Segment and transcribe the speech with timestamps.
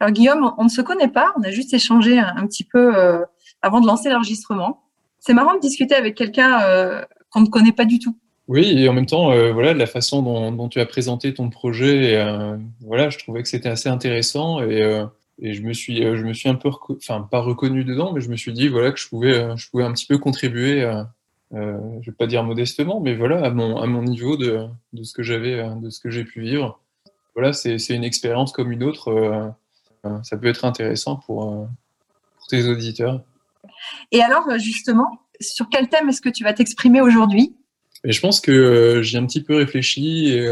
[0.00, 3.24] Alors Guillaume, on ne se connaît pas, on a juste échangé un, petit peu euh,
[3.62, 4.82] avant de lancer l'enregistrement.
[5.18, 8.16] C'est marrant de discuter avec quelqu'un euh, qu'on ne connaît pas du tout.
[8.46, 12.16] Oui, et en même temps, euh, voilà, la façon dont, tu as présenté ton projet,
[12.80, 15.04] voilà, je trouvais que c'était assez intéressant et,
[15.40, 18.36] je me suis, je me suis un peu, enfin pas reconnu dedans, mais je me
[18.36, 20.80] suis dit voilà que je pouvais, je pouvais un petit peu contribuer,
[21.52, 25.62] je vais pas dire modestement, mais voilà à mon, niveau de, de ce que j'avais,
[25.80, 26.80] de ce que j'ai pu vivre.
[27.34, 29.54] Voilà, c'est une expérience comme une autre
[30.22, 31.66] ça peut être intéressant pour, euh,
[32.36, 33.22] pour tes auditeurs.
[34.12, 37.54] Et alors, euh, justement, sur quel thème est-ce que tu vas t'exprimer aujourd'hui?
[38.04, 40.28] Je pense que j'ai un petit peu réfléchi.
[40.28, 40.46] Et,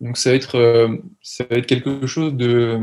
[0.00, 2.80] donc, ça va, être, ça va être quelque chose de,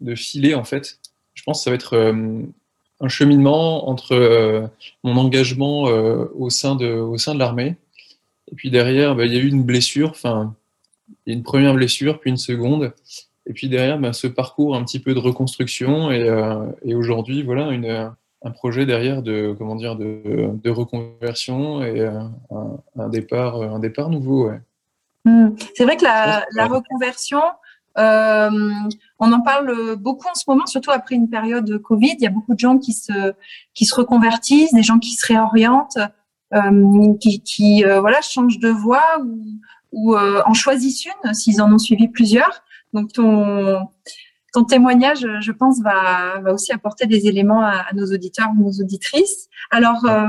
[0.00, 0.98] de filé, en fait.
[1.34, 2.14] Je pense que ça va être
[3.00, 4.68] un cheminement entre
[5.04, 7.76] mon engagement au sein de, au sein de l'armée.
[8.50, 10.54] Et puis derrière, bah, il y a eu une blessure, enfin,
[11.26, 12.92] une première blessure, puis une seconde.
[13.50, 17.72] Et puis derrière, bah, ce parcours un petit peu de reconstruction et, euh, aujourd'hui, voilà,
[17.72, 18.12] une,
[18.44, 22.20] un projet derrière de, comment dire, de, de reconversion et euh,
[22.96, 24.52] un, départ, un départ nouveau.
[25.24, 25.48] Hmm.
[25.74, 27.42] C'est vrai que la, la reconversion,
[27.98, 28.70] euh,
[29.18, 32.14] on en parle beaucoup en ce moment, surtout après une période de Covid.
[32.18, 33.34] Il y a beaucoup de gens qui se,
[33.74, 35.98] qui se reconvertissent, des gens qui se réorientent,
[37.20, 42.06] qui, qui voilà, changent de voie ou, ou en choisissent une s'ils en ont suivi
[42.06, 42.62] plusieurs.
[42.92, 43.86] Donc ton,
[44.52, 48.72] ton témoignage, je pense, va, va aussi apporter des éléments à, nos auditeurs ou nos
[48.72, 49.48] auditrices.
[49.70, 50.26] Alors, euh,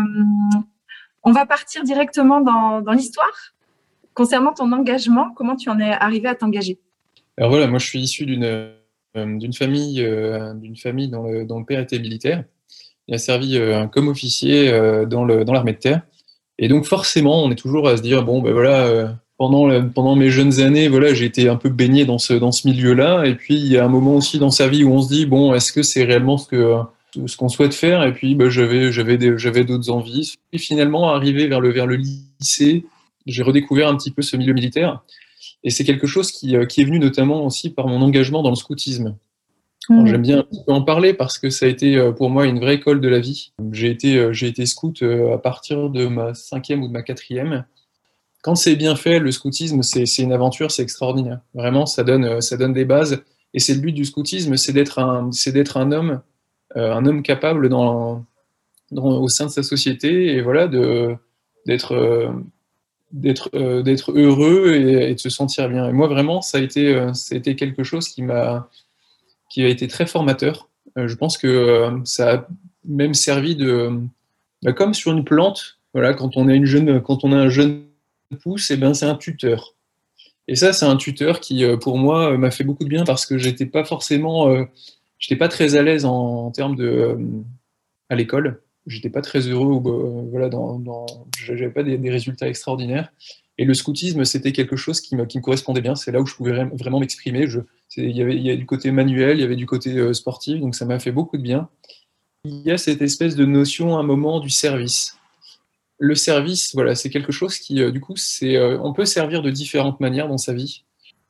[1.23, 3.53] on va partir directement dans, dans l'histoire.
[4.13, 6.79] Concernant ton engagement, comment tu en es arrivé à t'engager?
[7.37, 8.75] Alors voilà, moi je suis issu d'une euh,
[9.15, 12.43] d'une famille, euh, d'une famille dont le, dont le, père était militaire.
[13.07, 13.59] Il a servi
[13.91, 14.71] comme officier
[15.07, 16.01] dans l'armée dans de terre.
[16.57, 20.29] Et donc forcément, on est toujours à se dire, bon, ben voilà, pendant, pendant mes
[20.29, 23.25] jeunes années, voilà, j'ai été un peu baigné dans ce, dans ce milieu-là.
[23.25, 25.25] Et puis, il y a un moment aussi dans sa vie où on se dit,
[25.25, 26.75] bon, est-ce que c'est réellement ce que
[27.25, 28.03] ce qu'on souhaite faire?
[28.03, 30.35] Et puis, bah, j'avais, j'avais, j'avais d'autres envies.
[30.53, 32.85] Et finalement, arrivé vers le, vers le lycée,
[33.25, 35.01] j'ai redécouvert un petit peu ce milieu militaire.
[35.63, 38.51] Et c'est quelque chose qui, euh, qui est venu notamment aussi par mon engagement dans
[38.51, 39.17] le scoutisme.
[39.89, 40.05] Mmh.
[40.05, 43.01] J'aime bien en parler parce que ça a été euh, pour moi une vraie école
[43.01, 43.53] de la vie.
[43.71, 47.65] J'ai été, euh, j'ai été scout à partir de ma cinquième ou de ma quatrième
[48.41, 51.39] quand c'est bien fait, le scoutisme, c'est une aventure, c'est extraordinaire.
[51.53, 53.23] Vraiment, ça donne, euh, ça donne des bases.
[53.53, 56.21] Et c'est le but du scoutisme, c'est d'être un, un homme,
[56.77, 58.25] euh, un homme capable dans,
[58.91, 62.31] au sein de sa société et voilà, d'être, euh,
[63.11, 65.89] d'être heureux et, de se sentir bien.
[65.89, 68.69] Et moi, vraiment, ça a été, ça a été quelque chose qui m'a,
[69.49, 70.69] qui a été très formateur.
[70.95, 72.47] je pense que ça a
[72.85, 73.91] même servi de,
[74.63, 75.77] bah, comme sur une plante.
[75.93, 77.83] Voilà, quand on est une jeune, quand on a un jeune
[78.35, 79.75] pouce, eh ben, c'est un tuteur.
[80.47, 83.05] Et ça, c'est un tuteur qui, euh, pour moi, euh, m'a fait beaucoup de bien
[83.05, 84.65] parce que j'étais pas forcément, euh,
[85.19, 87.17] j'étais pas très à l'aise en, termes de
[88.09, 88.61] à l'école.
[88.87, 89.79] J'étais pas très heureux,
[90.29, 91.05] voilà, dans, dans
[91.37, 93.13] j'avais pas des, résultats extraordinaires.
[93.57, 95.95] Et le scoutisme, c'était quelque chose qui me, qui me correspondait bien.
[95.95, 97.45] C'est là où je pouvais vraiment m'exprimer.
[97.95, 100.75] Il y avait, y a du côté manuel, il y avait du côté sportif, donc
[100.75, 101.69] ça m'a fait beaucoup de bien.
[102.43, 105.15] Il y a cette espèce de notion, à un moment, du service
[106.01, 109.43] le service, voilà, c'est quelque chose qui, euh, du coup, c'est, euh, on peut servir
[109.43, 110.83] de différentes manières dans sa vie.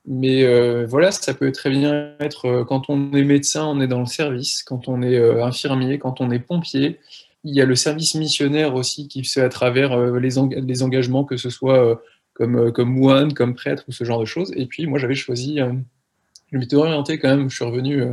[0.05, 3.99] Mais euh, voilà, ça peut très bien être quand on est médecin, on est dans
[3.99, 6.99] le service, quand on est infirmier, quand on est pompier.
[7.43, 10.37] Il y a le service missionnaire aussi qui se fait à travers les,
[10.83, 12.01] engagements, que ce soit
[12.33, 14.53] comme, comme moine, comme prêtre ou ce genre de choses.
[14.55, 15.59] Et puis moi, j'avais choisi,
[16.51, 18.05] je m'étais orienté quand même, je suis revenu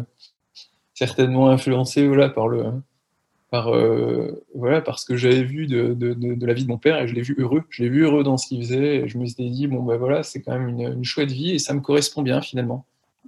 [0.92, 2.64] certainement influencé voilà, par le,
[3.50, 6.98] par euh, voilà parce que j'avais vu de, de, de, la vie de mon père
[6.98, 9.16] et je l'ai vu heureux je l'ai vu heureux dans ce qu'il faisait et je
[9.18, 11.72] me suis dit bon ben voilà c'est quand même une, une, chouette vie et ça
[11.72, 12.84] me correspond bien finalement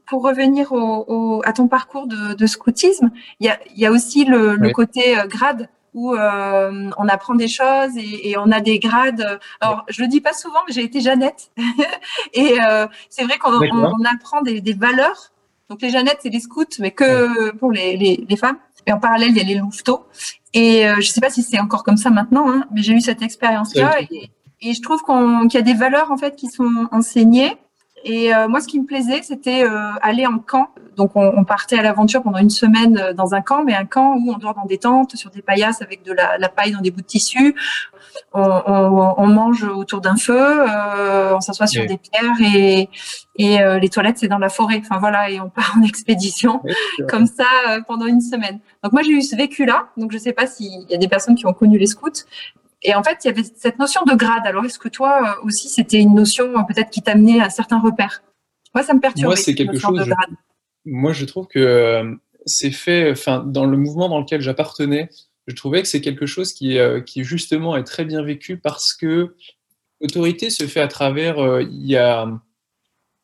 [0.06, 4.56] pour revenir au, à ton parcours de, scoutisme il y a, y a, aussi le,
[4.56, 8.78] le côté euh, grade où euh, on apprend des choses et, et, on a des
[8.78, 9.40] grades.
[9.60, 11.50] Alors, je le dis pas souvent, mais j'ai été Jeannette.
[12.32, 15.32] et euh, c'est vrai qu'on on, apprend des, des, valeurs.
[15.68, 18.58] Donc, les Jeannettes, c'est les scouts, mais que pour les, les, les femmes.
[18.86, 20.06] Et en parallèle, il y a les louveteaux.
[20.52, 22.92] Et euh, je ne sais pas si c'est encore comme ça maintenant, hein, mais j'ai
[22.92, 24.00] eu cette expérience-là.
[24.00, 24.30] Et,
[24.74, 25.00] je trouve
[25.48, 27.56] qu'il y a des valeurs en fait qui sont enseignées.
[28.04, 30.68] Et euh, moi, ce qui me plaisait, c'était euh, aller en camp.
[30.96, 33.84] Donc, on, on partait à l'aventure pendant une semaine euh, dans un camp, mais un
[33.84, 36.72] camp où on dort dans des tentes, sur des paillasses avec de la, la paille
[36.72, 37.54] dans des bouts de tissu.
[38.32, 41.88] On, on, on mange autour d'un feu, euh, on s'assoit sur Oui.
[41.88, 42.88] des pierres et,
[43.36, 44.80] et les toilettes, c'est dans la forêt.
[44.82, 46.60] Enfin voilà, et on part en expédition
[47.08, 48.60] comme ça euh, pendant une semaine.
[48.82, 49.88] Donc moi, j'ai eu ce vécu-là.
[49.96, 52.24] Donc je sais pas s'il y a des personnes qui ont connu les scouts.
[52.82, 54.46] Et en fait, il y avait cette notion de grade.
[54.46, 57.80] Alors, est-ce que toi euh, aussi, c'était une notion euh, peut-être qui t'amenait à certains
[57.80, 58.22] repères?
[58.74, 59.26] Moi, ça me perturbe.
[59.26, 60.34] Moi, c'est quelque chose, je-.
[60.86, 62.14] Moi, je trouve que euh,
[62.46, 65.10] c'est fait, enfin, dans le mouvement dans lequel j'appartenais,
[65.46, 69.34] je trouvais que c'est quelque chose qui, qui justement est très bien vécu parce que
[70.00, 72.28] l'autorité se fait à travers, euh, il y a,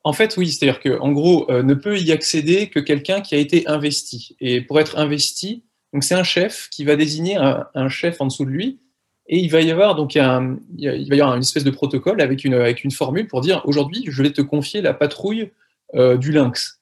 [0.05, 3.35] en fait, oui, c'est-à-dire que, en gros, euh, ne peut y accéder que quelqu'un qui
[3.35, 4.37] a été investi.
[4.41, 8.26] Et pour être investi, donc c'est un chef qui va désigner un, un chef en
[8.26, 8.81] dessous de lui,
[9.28, 12.20] et il va y avoir donc un, il va y avoir une espèce de protocole
[12.20, 15.50] avec une, avec une formule pour dire aujourd'hui, je vais te confier la patrouille
[15.94, 16.76] euh, du lynx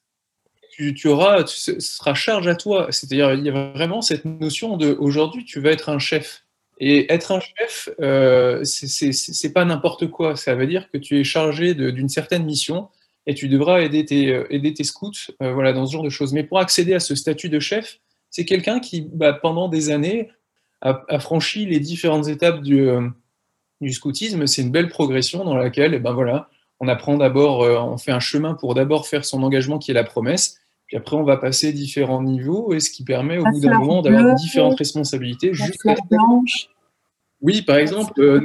[0.75, 2.87] tu, tu auras, ce sera charge à toi.
[2.89, 6.43] C'est-à-dire, il y a vraiment cette notion de aujourd'hui, tu vas être un chef.
[6.81, 10.35] Et être un chef, euh, c'est- pas n'importe quoi.
[10.35, 12.89] Ça veut dire que tu es chargé d'une certaine mission
[13.25, 15.11] et tu devras aider tes, euh, aider tes scouts
[15.41, 16.33] euh, voilà, dans ce genre de choses.
[16.33, 17.99] Mais pour accéder à ce statut de chef,
[18.29, 20.29] c'est quelqu'un qui, bah, pendant des années,
[20.85, 23.07] a, a franchi les différentes étapes du, euh,
[23.81, 24.47] du scoutisme.
[24.47, 26.49] C'est une belle progression dans laquelle, eh ben voilà,
[26.79, 29.93] on apprend d'abord, euh, on fait un chemin pour d'abord faire son engagement qui est
[29.95, 30.57] la promesse.
[30.87, 33.79] Puis après, on va passer différents niveaux, et ce qui permet au La bout d'un
[33.79, 35.51] moment d'avoir différentes responsabilités.
[35.53, 36.69] Jusqu'à- blanche.
[37.41, 38.39] Oui, par exemple, euh,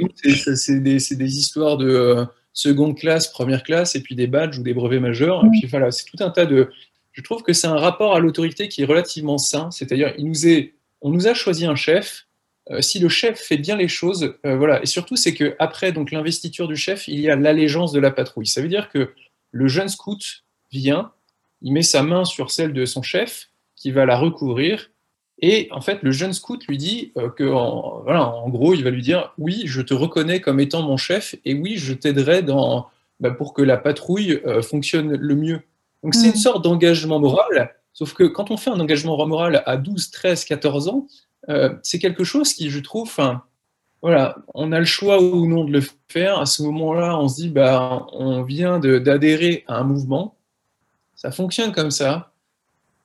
[0.55, 4.63] c'est- des, des histoires de euh, seconde classe, première classe, et puis des badges ou
[4.63, 5.45] des brevets majeurs.
[5.45, 5.51] Et Mm.
[5.51, 6.69] puis voilà, c'est tout un tas de.
[7.11, 9.69] Je trouve que c'est un rapport à l'autorité qui est relativement sain.
[9.71, 12.25] C'est-à-dire, il nous est, on nous a choisi un chef.
[12.71, 14.81] Euh, si le chef fait bien les choses, euh, voilà.
[14.81, 18.11] Et surtout, c'est que après donc l'investiture du chef, il y a l'allégeance de la
[18.11, 18.47] patrouille.
[18.47, 19.13] Ça veut dire que
[19.51, 21.11] le jeune scout vient,
[21.61, 24.91] il met sa main sur celle de son chef, qui va la recouvrir,
[25.41, 28.83] et en fait, le jeune scout lui dit euh, que, en, voilà, en gros, il
[28.83, 32.43] va lui dire oui, je te reconnais comme étant mon chef, et oui, je t'aiderai
[32.43, 32.87] dans
[33.19, 35.61] bah, pour que la patrouille euh, fonctionne le mieux.
[36.03, 36.31] Donc c'est Mm.
[36.31, 40.45] une sorte d'engagement moral, sauf que quand on fait un engagement moral à 12, 13,
[40.45, 41.07] 14 ans,
[41.49, 43.11] euh, c'est quelque chose qui, je trouve,
[44.01, 46.39] voilà, on a le choix ou non de le faire.
[46.39, 50.35] À ce moment-là, on se dit, bah, on vient d'adhérer à un mouvement,
[51.15, 52.33] ça fonctionne comme ça.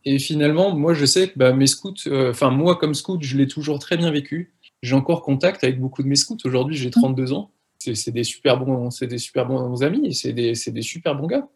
[0.05, 3.37] Et finalement, moi, je sais que bah, mes scouts, euh, enfin, moi, comme scout, je
[3.37, 4.55] l'ai toujours très bien vécu.
[4.83, 6.39] J'ai encore contact avec beaucoup de mes scouts.
[6.45, 7.51] Aujourd'hui, j'ai 32 ans.
[7.79, 11.47] C'est des super bons, des super bons amis et c'est des, des super bons gars.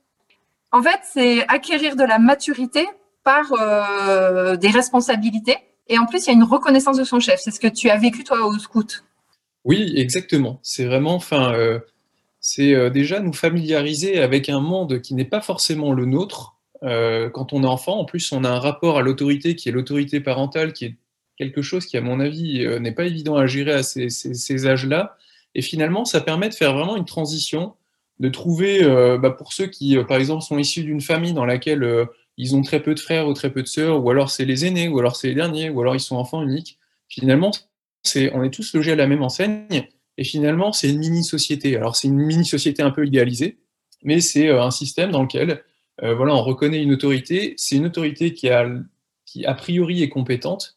[0.72, 2.86] En fait, c'est acquérir de la maturité
[3.24, 5.56] par euh, des responsabilités.
[5.90, 7.40] Et en plus, il y a une reconnaissance de son chef.
[7.40, 9.04] C'est ce que tu as vécu, toi, au scout.
[9.64, 10.60] Oui, exactement.
[10.62, 11.80] C'est vraiment, enfin, euh,
[12.38, 16.54] c'est euh, déjà nous familiariser avec un monde qui n'est pas forcément le nôtre.
[16.84, 19.72] Euh, quand on est enfant, en plus, on a un rapport à l'autorité qui est
[19.72, 20.96] l'autorité parentale, qui est
[21.36, 25.16] quelque chose qui, à mon avis, n'est pas évident à gérer à ces, âges-là.
[25.56, 27.74] Et finalement, ça permet de faire vraiment une transition,
[28.20, 28.82] de trouver,
[29.18, 32.82] bah, pour ceux qui, par exemple, sont issus d'une famille dans laquelle ils ont très
[32.82, 35.16] peu de frères ou très peu de sœurs, ou alors c'est les aînés, ou alors
[35.16, 36.78] c'est les derniers, ou alors ils sont enfants uniques.
[37.08, 37.50] Finalement,
[38.02, 39.88] c'est, on est tous logés à la même enseigne.
[40.16, 41.76] Et finalement, c'est une mini-société.
[41.76, 43.58] Alors, c'est une mini-société un peu idéalisée,
[44.02, 45.62] mais c'est euh, un système dans lequel
[46.02, 47.54] euh, voilà, on reconnaît une autorité.
[47.56, 48.68] C'est une autorité qui, a,
[49.24, 50.76] qui a priori, est compétente,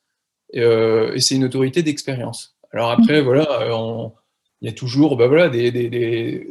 [0.56, 2.56] euh, et c'est une autorité d'expérience.
[2.72, 4.14] Alors après, voilà, euh, on-
[4.62, 6.48] il y a toujours bah, voilà, des, des, des,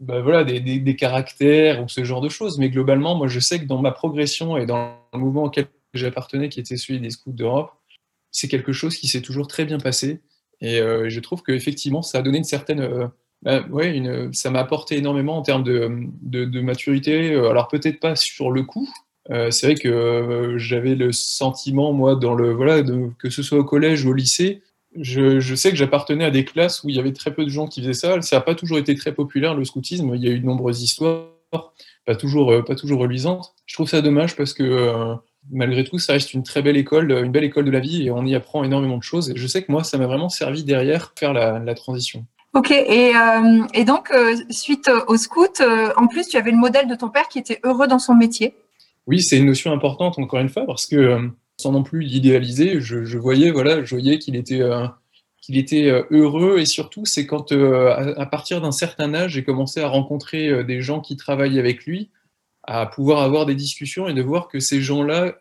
[0.00, 3.60] bah, voilà, des, des- caractères ou ce genre de choses, mais globalement, moi, je sais
[3.60, 7.32] que dans ma progression et dans le mouvement auquel j'appartenais, qui était celui des scouts
[7.32, 7.72] d'Europe,
[8.30, 10.20] c'est quelque chose qui s'est toujours très bien passé.
[10.60, 12.80] Et euh, je trouve qu'effectivement, ça a donné une certaine.
[12.80, 13.06] euh,
[13.42, 13.64] bah,
[14.32, 15.90] ça m'a apporté énormément en termes de,
[16.22, 17.32] de, maturité.
[17.32, 18.88] Euh, Alors, peut-être pas sur le coup.
[19.30, 22.82] Euh, c'est vrai que j'avais le sentiment, moi, dans le, voilà,
[23.18, 24.62] que ce soit au collège ou au lycée,
[24.98, 27.50] je, je sais que j'appartenais à des classes où il y avait très peu de
[27.50, 28.20] gens qui faisaient ça.
[28.22, 30.12] Ça n'a pas toujours été très populaire, le scoutisme.
[30.14, 31.26] Il y a eu de nombreuses histoires,
[32.04, 33.54] pas toujours, euh, pas toujours reluisantes.
[33.66, 35.14] Je trouve ça dommage parce que euh,
[35.50, 38.10] malgré tout, ça reste une très belle école, une belle école de la vie et
[38.10, 39.30] on y apprend énormément de choses.
[39.30, 42.24] Et je sais que moi, ça m'a vraiment servi derrière pour faire la, la transition.
[42.52, 45.62] Ok, et, euh, et donc, euh, suite au scout,
[45.96, 48.54] en plus, tu avais le modèle de ton père qui était heureux dans son métier.
[49.06, 53.18] Oui, c'est une notion importante encore une fois parce que sans non plus l'idéaliser, je,
[53.18, 54.86] voyais voilà, je voyais qu'il était euh,
[55.48, 56.58] était euh, heureux.
[56.58, 60.80] Et surtout c'est quand euh, à, partir d'un certain âge j'ai commencé à rencontrer des
[60.80, 62.10] gens qui travaillent avec lui,
[62.64, 65.36] à pouvoir avoir des discussions et de voir que ces gens-là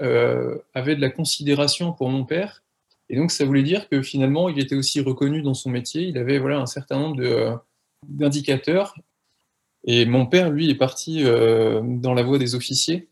[0.74, 2.64] avaient de la considération pour mon père.
[3.10, 6.18] Et donc ça voulait dire que finalement il était aussi reconnu dans son métier, il
[6.18, 7.62] avait voilà un certain nombre
[8.08, 8.96] d'indicateurs.
[9.86, 13.08] Et mon père, lui, est parti dans la voie des officiers,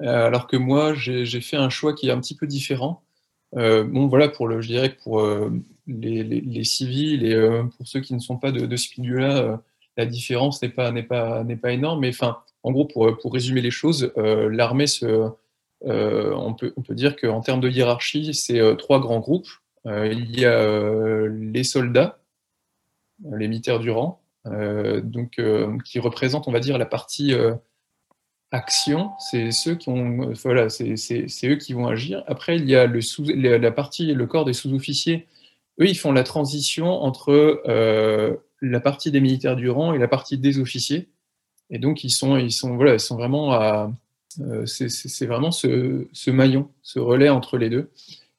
[0.00, 3.02] alors que moi, j'ai fait un choix qui est un petit peu différent.
[3.52, 5.26] bon, voilà, pour le, je dirais que pour
[5.86, 7.36] les, civils et
[7.76, 9.62] pour ceux qui ne sont pas de, de ce milieu-là,
[9.96, 12.00] la différence n'est pas, pas, pas énorme.
[12.00, 14.86] Mais enfin, en gros, pour, pour résumer les choses, l'armée
[15.84, 19.48] euh, on, peut, on peut dire qu'en termes de hiérarchie, c'est euh, trois grands groupes.
[19.86, 22.18] Euh, il y a les soldats,
[23.30, 25.40] les militaires du rang, donc,
[25.84, 27.34] qui représentent, on va dire, la partie
[28.52, 32.22] action, c'est ceux qui ont, voilà, c'est eux qui vont agir.
[32.26, 35.26] Après, il y a le sous, la partie, le corps des sous-officiers.
[35.80, 37.60] Eux, ils font la transition entre
[38.62, 41.08] la partie des militaires du rang et la partie des officiers.
[41.70, 43.90] Et donc, ils sont, ils sont, voilà, ils sont vraiment à,
[44.40, 47.90] euh, c'est vraiment ce, maillon, ce relais entre les deux.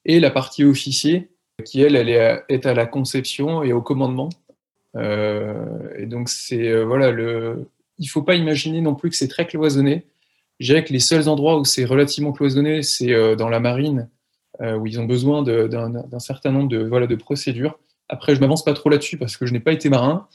[0.04, 1.30] Et la partie officier,
[1.64, 4.28] qui elle, elle est à, la conception et au commandement.
[4.96, 9.16] Euh, et donc, c'est euh, voilà, le, il ne faut pas imaginer non plus que
[9.16, 10.06] c'est très cloisonné.
[10.60, 14.08] Je dirais que les seuls endroits où c'est relativement cloisonné, c'est dans la marine,
[14.60, 17.78] où ils ont besoin d'un certain nombre de, voilà, de procédures.
[18.08, 20.26] Après, je m'avance pas trop là-dessus parce que je n'ai pas été marin,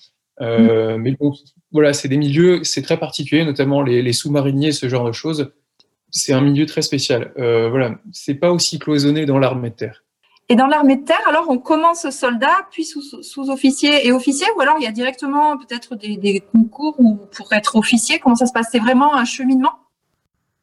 [0.41, 1.34] euh, mais bon,
[1.72, 5.51] voilà, c'est des milieux, c'est très particulier, notamment les, sous-mariniers, ce genre de choses.
[6.10, 7.34] C'est un milieu très spécial.
[7.38, 10.03] Euh, voilà, c'est pas aussi cloisonné dans l'armée de terre.
[10.53, 14.75] Et dans l'armée de terre, alors on commence soldat, puis sous-officier et officier, ou alors
[14.77, 16.95] il y a directement peut-être des, concours
[17.36, 18.19] pour être officier.
[18.19, 18.67] Comment ça se passe?
[18.72, 19.72] C'est vraiment un cheminement?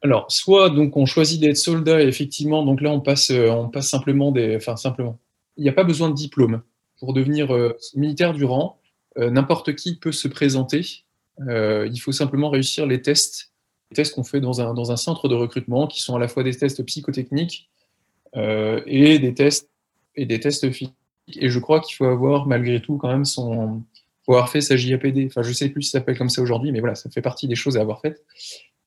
[0.03, 3.69] Alors, soit donc on choisit d'être soldat, et effectivement, donc là on passe, euh, on
[3.69, 5.19] passe simplement des, enfin simplement,
[5.57, 6.63] il n'y a pas besoin de diplôme
[7.01, 8.79] pour devenir euh, militaire du rang.
[9.19, 11.03] Euh, n'importe qui peut se présenter.
[11.49, 13.51] Il faut simplement réussir les tests,
[13.91, 16.29] les tests qu'on fait dans un, dans un, centre de recrutement, qui sont à la
[16.29, 17.69] fois des tests psychotechniques
[18.37, 19.70] et des tests
[20.21, 20.95] et des tests physiques.
[21.37, 23.83] Et je crois qu'il faut avoir malgré tout quand même son,
[24.27, 25.27] faut avoir fait sa JAPD.
[25.27, 27.49] Enfin, je sais plus si ça s'appelle comme ça aujourd'hui, mais voilà, ça fait partie
[27.49, 28.25] des choses à avoir faites.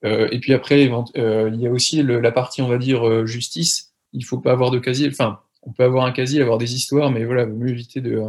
[0.04, 3.94] et puis après, il y a aussi la partie, on va dire, justice.
[4.12, 5.08] Il faut pas avoir de casier.
[5.08, 8.22] Enfin, on peut avoir un casier, avoir des histoires, mais voilà, vaut mieux éviter de,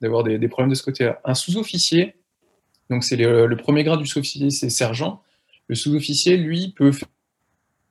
[0.00, 1.20] d'avoir des, problèmes de ce côté-là.
[1.24, 2.14] Un sous-officier,
[2.88, 5.22] donc c'est le, premier grade du sous-officier, c'est sergent.
[5.68, 6.92] Le sous-officier, lui, peut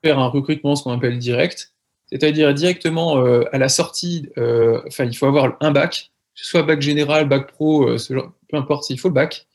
[0.03, 1.73] faire un recrutement, ce qu'on appelle direct,
[2.11, 6.81] c'est-à-dire directement euh, à la sortie, euh, enfin, il faut avoir un bac, soit bac
[6.81, 7.97] général, bac pro, euh,
[8.47, 9.47] peu importe, s'il faut le bac.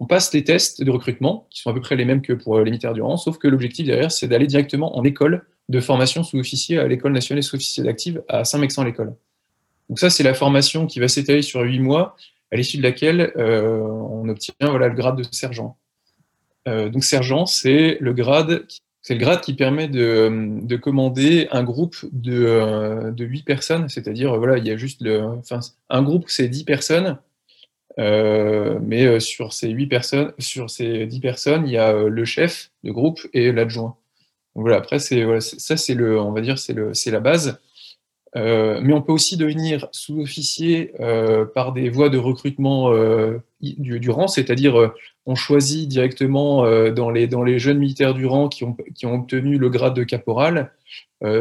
[0.00, 2.58] On passe les tests de recrutement, qui sont à peu près les mêmes que pour
[2.58, 6.24] les militaires du rang, sauf que l'objectif derrière, c'est d'aller directement en école de formation
[6.24, 9.14] sous-officier à l'école nationale sous-officier d'active à Saint-Mexan-l'École.
[9.88, 12.16] Donc ça, c'est la formation qui va s'étaler sur huit mois,
[12.50, 15.76] à l'issue de laquelle on obtient voilà, le grade de sergent.
[16.66, 18.66] Donc sergent, c'est le grade,
[19.02, 24.36] c'est le grade qui permet de, commander un groupe de, euh, de 8 personnes, c'est-à-dire
[24.36, 27.18] voilà, il y a juste le, enfin, un groupe c'est 10 personnes,
[27.98, 32.90] mais sur ces huit personnes, sur ces 10 personnes, il y a le chef de
[32.90, 33.96] groupe et l'adjoint.
[34.54, 37.60] Voilà, après c'est voilà, ça c'est le, on va dire c'est le, c'est la base.
[38.36, 44.08] Euh, mais on peut aussi devenir sous-officier euh, par des voies de recrutement euh, du,
[44.10, 44.92] rang, c'est-à-dire
[45.26, 48.76] on choisit directement dans, les, jeunes militaires du rang qui ont,
[49.14, 50.72] obtenu le grade de caporal,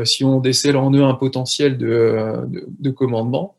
[0.03, 2.43] si on décèle en eux un potentiel de,
[2.79, 3.55] de, commandement,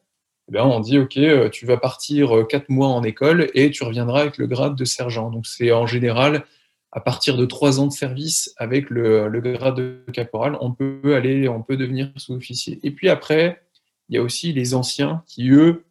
[0.48, 1.18] eh bien on dit ok,
[1.52, 5.30] tu vas partir quatre mois en école et tu reviendras avec le grade de sergent.
[5.30, 6.44] Donc c'est en général
[6.92, 11.48] à partir de trois ans de service avec le, grade de caporal, on peut aller,
[11.48, 12.80] on peut devenir sous-officier.
[12.82, 13.62] Et puis après,
[14.08, 15.84] il y a aussi les anciens qui, eux,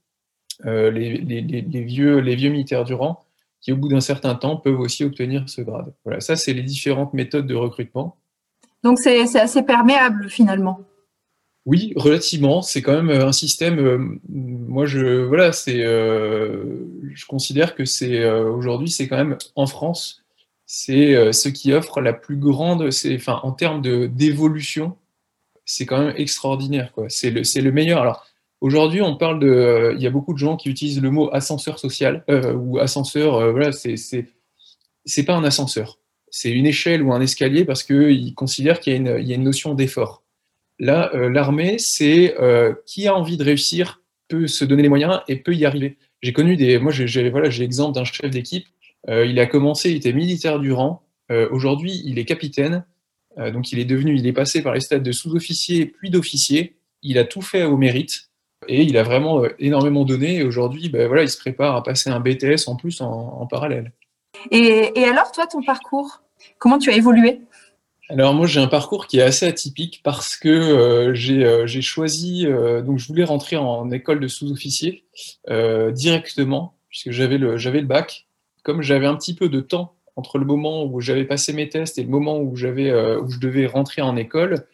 [0.65, 3.23] euh, les, vieux, les vieux militaires du rang,
[3.61, 5.93] qui au bout d'un certain temps peuvent aussi obtenir ce grade.
[6.03, 8.17] Voilà, ça c'est les différentes méthodes de recrutement.
[8.83, 10.81] Donc c'est assez perméable finalement.
[11.65, 12.61] Oui, relativement.
[12.61, 13.79] C'est quand même un système.
[13.79, 13.97] Euh,
[14.29, 15.83] moi, je voilà, c'est.
[15.83, 20.18] Euh, je considère que c'est aujourd'hui, c'est quand même en France
[20.71, 22.87] c'est euh, ce qui offre la plus grande,
[23.27, 24.95] en termes d'évolution,
[25.65, 26.93] c'est quand même extraordinaire.
[27.07, 28.01] C'est le, le, meilleur.
[28.01, 28.27] Alors,
[28.61, 29.47] aujourd'hui, on parle de.
[29.47, 32.77] Euh, il y a beaucoup de gens qui utilisent le mot ascenseur social euh, ou
[32.77, 33.51] ascenseur.
[33.51, 35.97] voilà, c'est pas un ascenseur.
[36.29, 40.21] C'est une échelle ou un escalier parce qu'ils considèrent qu'il y, a une notion d'effort.
[40.77, 42.35] Là, l'armée, c'est
[42.85, 45.97] qui a envie de réussir peut se donner les moyens et peut y arriver.
[46.21, 46.77] J'ai connu des.
[46.77, 51.03] Moi, j'ai l'exemple d'un chef d'équipe euh, il a commencé, il était militaire du rang.
[51.31, 52.85] Euh, aujourd'hui, il est capitaine.
[53.37, 56.77] Euh, donc, il est devenu, il est passé par les stades de sous-officier puis d'officier.
[57.01, 58.29] Il a tout fait au mérite
[58.67, 60.37] et il a vraiment énormément donné.
[60.37, 63.93] Et aujourd'hui, ben, voilà, il se prépare à passer un BTS en plus en, parallèle.
[64.51, 66.21] Et, alors, toi, ton parcours,
[66.57, 67.41] comment tu as évolué?
[68.11, 72.47] Alors moi j'ai un parcours qui est assez atypique parce que j'ai choisi,
[72.83, 75.03] donc je voulais rentrer en école de sous-officier
[75.47, 78.27] directement puisque j'avais le, le bac
[78.63, 81.97] comme j'avais un petit peu de temps entre le moment où j'avais passé mes tests
[81.97, 84.65] et le moment où, j'avais, où je devais rentrer en école,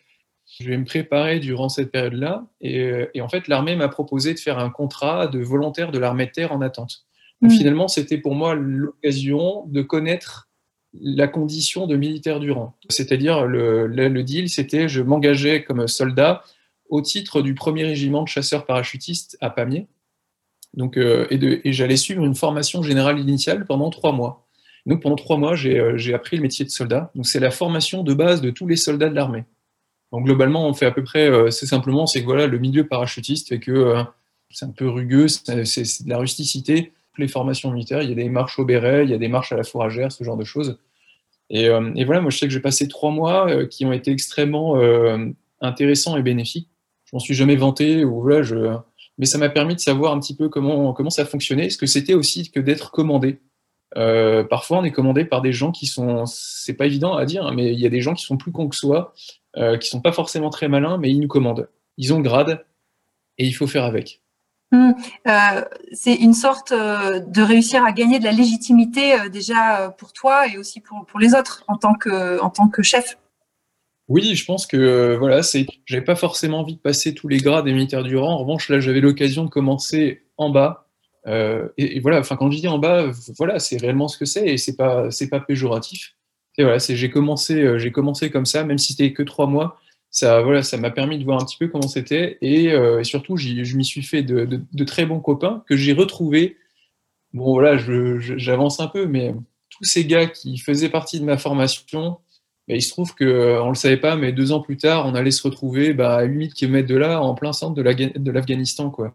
[0.59, 2.45] je vais me préparer durant cette période-là.
[2.61, 6.31] Et, en fait, l'armée m'a proposé de faire un contrat de volontaire de l'armée de
[6.31, 7.05] terre en attente.
[7.41, 7.49] Mm.
[7.49, 10.49] Finalement, c'était pour moi l'occasion de connaître
[10.93, 12.77] la condition de militaire du rang.
[12.89, 16.43] C'est-à-dire, le, le, deal, c'était je m'engageais comme soldat
[16.89, 19.87] au titre du premier régiment de chasseurs parachutistes à Pamiers.
[20.75, 24.45] Donc, euh, et, j'allais suivre une formation générale initiale pendant trois mois.
[24.85, 27.11] Donc pendant trois mois, euh, j'ai appris le métier de soldat.
[27.15, 29.45] Donc c'est la formation de base de tous les soldats de l'armée.
[30.11, 32.85] Donc globalement, on fait à peu près, euh, c'est simplement, c'est que voilà, le milieu
[32.85, 33.95] parachutiste fait que
[34.51, 36.91] c'est un peu rugueux, c'est de la rusticité.
[37.17, 39.53] Les formations militaires, il y a des marches au béret, il y a des marches
[39.53, 40.77] à la fourragère, ce genre de choses.
[41.49, 44.75] Et, et voilà, moi je sais que j'ai passé trois mois qui ont été extrêmement
[45.61, 46.69] intéressants et bénéfiques.
[47.05, 48.75] Je m'en suis jamais vanté ou voilà, je,
[49.17, 51.85] mais ça m'a permis de savoir un petit peu comment, comment ça fonctionnait, ce que
[51.85, 53.39] c'était aussi que d'être commandé?
[53.97, 57.45] Euh, parfois, on est commandé par des gens qui sont, c'est pas évident à dire,
[57.45, 59.13] hein, mais il y a des gens qui sont plus cons que soi,
[59.57, 61.69] euh, qui sont pas forcément très malins, mais ils nous commandent.
[61.97, 62.65] Ils ont grade
[63.37, 64.21] et il faut faire avec.
[64.71, 64.91] Mmh.
[65.27, 65.61] Euh,
[65.93, 70.81] c'est une sorte de réussir à gagner de la légitimité déjà pour toi et aussi
[70.81, 73.17] pour, les autres en tant que chef.
[74.07, 77.37] Oui, je pense que euh, voilà, c'est, j'avais pas forcément envie de passer tous les
[77.37, 78.33] grades des militaires du rang.
[78.33, 80.87] En revanche, là, j'avais l'occasion de commencer en bas.
[81.27, 84.47] Euh, et, voilà, enfin, quand je dis en bas, voilà, c'est réellement ce que c'est
[84.47, 86.15] et c'est pas, c'est pas péjoratif.
[86.57, 89.47] Et voilà, c'est, j'ai commencé, euh, j'ai commencé comme ça, même si c'était que trois
[89.47, 89.79] mois.
[90.11, 92.71] Ça, voilà, ça m'a permis de voir un petit peu comment c'était et,
[93.03, 96.57] surtout, je m'y suis fait de, de, très bons copains que j'ai retrouvés.
[97.33, 97.77] Bon, voilà,
[98.37, 99.33] j'avance un peu, mais
[99.69, 102.17] tous ces gars qui faisaient partie de ma formation,
[102.67, 105.13] il se trouve qu'on euh, ne le savait pas, mais deux ans plus tard, on
[105.13, 108.89] allait se retrouver bah, à 8000 km de là, en plein centre de l'Afghanistan.
[108.89, 109.13] quoi.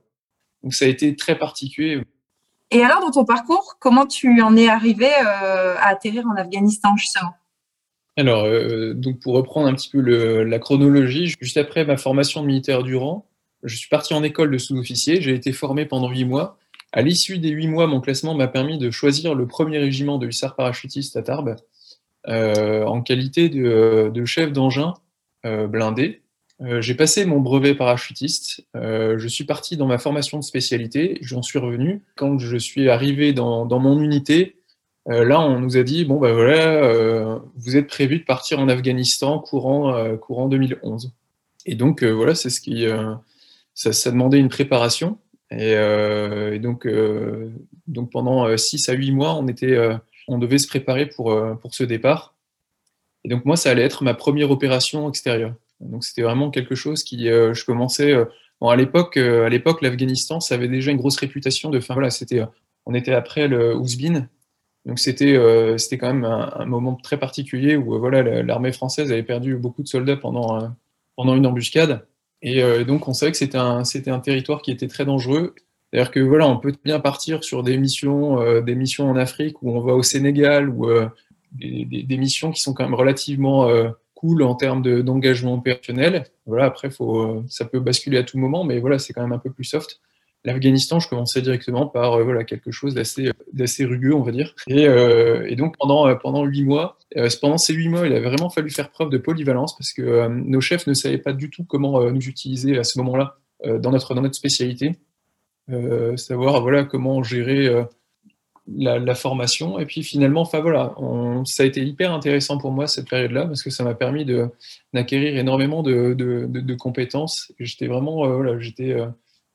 [0.62, 2.02] Donc ça a été très particulier.
[2.70, 6.96] Et alors, dans ton parcours, comment tu en es arrivé euh, à atterrir en Afghanistan,
[6.96, 7.34] justement?
[8.16, 12.46] Alors, euh, donc pour reprendre un petit peu la chronologie, juste après ma formation de
[12.46, 13.26] militaire du rang,
[13.64, 16.58] je suis parti en école de sous-officier, j'ai été formé pendant huit mois.
[16.92, 20.26] À l'issue des huit mois, mon classement m'a permis de choisir le premier régiment de
[20.26, 21.56] hussards parachutistes à Tarbes.
[22.28, 24.92] Euh, en qualité de, de chef d'engin
[25.46, 26.20] euh, blindé.
[26.60, 28.66] Euh, j'ai passé mon brevet parachutiste.
[28.74, 31.18] je suis parti dans ma formation de spécialité.
[31.22, 32.02] J'en suis revenu.
[32.16, 34.56] Quand je suis arrivé dans, mon unité,
[35.06, 39.38] là, on nous a dit bon, ben voilà, vous êtes prévu de partir en Afghanistan
[39.38, 41.12] courant, courant 2011.
[41.64, 42.86] Et donc, voilà, c'est ce qui.
[43.72, 45.16] Ça, demandait une préparation.
[45.50, 46.86] Et, et donc,
[47.86, 49.78] donc, pendant 6 à 8 mois, on était
[50.28, 52.34] on devait se préparer pour, euh, pour ce départ.
[53.24, 55.54] Et donc moi, ça allait être ma première opération extérieure.
[55.80, 58.12] Donc c'était vraiment quelque chose qui, euh, je commençais.
[58.12, 58.24] Euh,
[58.62, 61.78] à l'époque, à l'époque, l'Afghanistan, ça avait déjà une grosse réputation de.
[61.78, 62.42] Enfin voilà, c'était,
[62.84, 64.28] on était après le Ouzbin,
[64.84, 65.34] donc c'était,
[65.78, 69.88] c'était quand même un, moment très particulier où voilà, l'armée française avait perdu beaucoup de
[69.88, 70.74] soldats pendant
[71.16, 72.06] pendant une embuscade.
[72.42, 75.54] Et donc on savait que c'était un, c'était un territoire qui était très dangereux.
[75.92, 79.60] C'est-à-dire que voilà, on peut bien partir sur des missions, euh, des missions en Afrique
[79.62, 81.08] où on va au Sénégal ou euh,
[81.52, 86.26] des, missions qui sont quand même relativement euh, cool en termes d'engagement opérationnel.
[86.46, 89.38] Voilà, après, faut, ça peut basculer à tout moment, mais voilà, c'est quand même un
[89.38, 90.00] peu plus soft.
[90.44, 94.54] L'Afghanistan, je commençais directement par voilà quelque chose d'assez rugueux, on va dire.
[94.68, 96.46] Et, donc pendant pendant
[97.40, 100.62] pendant ces huit mois, il a vraiment fallu faire preuve de polyvalence parce que nos
[100.62, 104.22] chefs ne savaient pas du tout comment nous utiliser à ce moment-là dans notre dans
[104.22, 104.96] notre spécialité.
[105.72, 107.84] Euh, savoir voilà comment gérer euh,
[108.66, 109.78] la, formation.
[109.78, 110.94] Et puis finalement, enfin voilà,
[111.44, 114.26] ça a été hyper intéressant pour moi cette période-là parce que ça m'a permis
[114.92, 117.52] d'acquérir énormément de, compétences.
[117.58, 118.96] J'étais vraiment, euh, voilà, j'étais,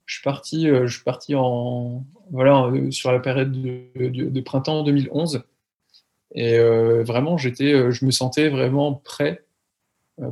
[0.06, 5.44] je suis parti, je suis parti en, voilà, sur la période de, printemps 2011.
[6.34, 9.46] Et vraiment, j'étais, je me sentais vraiment prêt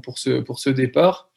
[0.03, 1.29] pour ce, pour ce départ.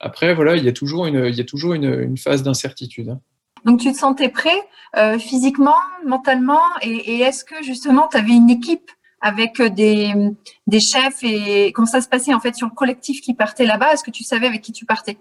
[0.00, 3.08] Après, voilà, il y a toujours une, il y a toujours une phase d'incertitude.
[3.08, 3.20] Hein.
[3.64, 4.60] Donc, tu te sentais prêt
[4.96, 5.74] euh, physiquement,
[6.06, 11.86] mentalement, et, est-ce que justement, tu avais une équipe avec euh, des, chefs et comment
[11.86, 13.92] ça se passait en fait sur le collectif qui partait là-bas?
[13.92, 15.16] Est-ce que tu savais avec qui tu partais?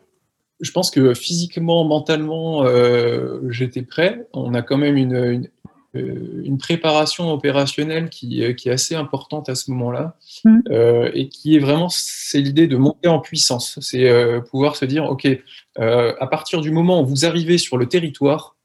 [0.60, 4.28] Je pense que physiquement, mentalement, euh, j'étais prêt.
[4.34, 5.48] On a quand même une,
[5.94, 10.60] une préparation opérationnelle qui, euh, qui, est assez importante à ce moment-là mmh.
[10.72, 13.80] euh, et qui est vraiment, c'est l'idée de monter en puissance.
[13.82, 14.10] C'est
[14.50, 15.28] pouvoir se dire, OK,
[15.78, 18.56] à partir du moment où vous arrivez sur le territoire,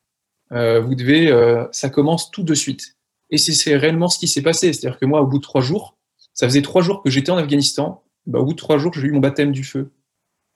[0.50, 1.30] vous devez,
[1.72, 2.96] ça commence tout de suite.
[3.30, 4.72] Et c'est réellement ce qui s'est passé.
[4.72, 5.98] C'est-à-dire que moi, au bout de trois jours,
[6.32, 8.02] ça faisait trois jours que j'étais en Afghanistan.
[8.26, 9.90] Bah, au bout de trois jours, j'ai eu mon baptême du feu.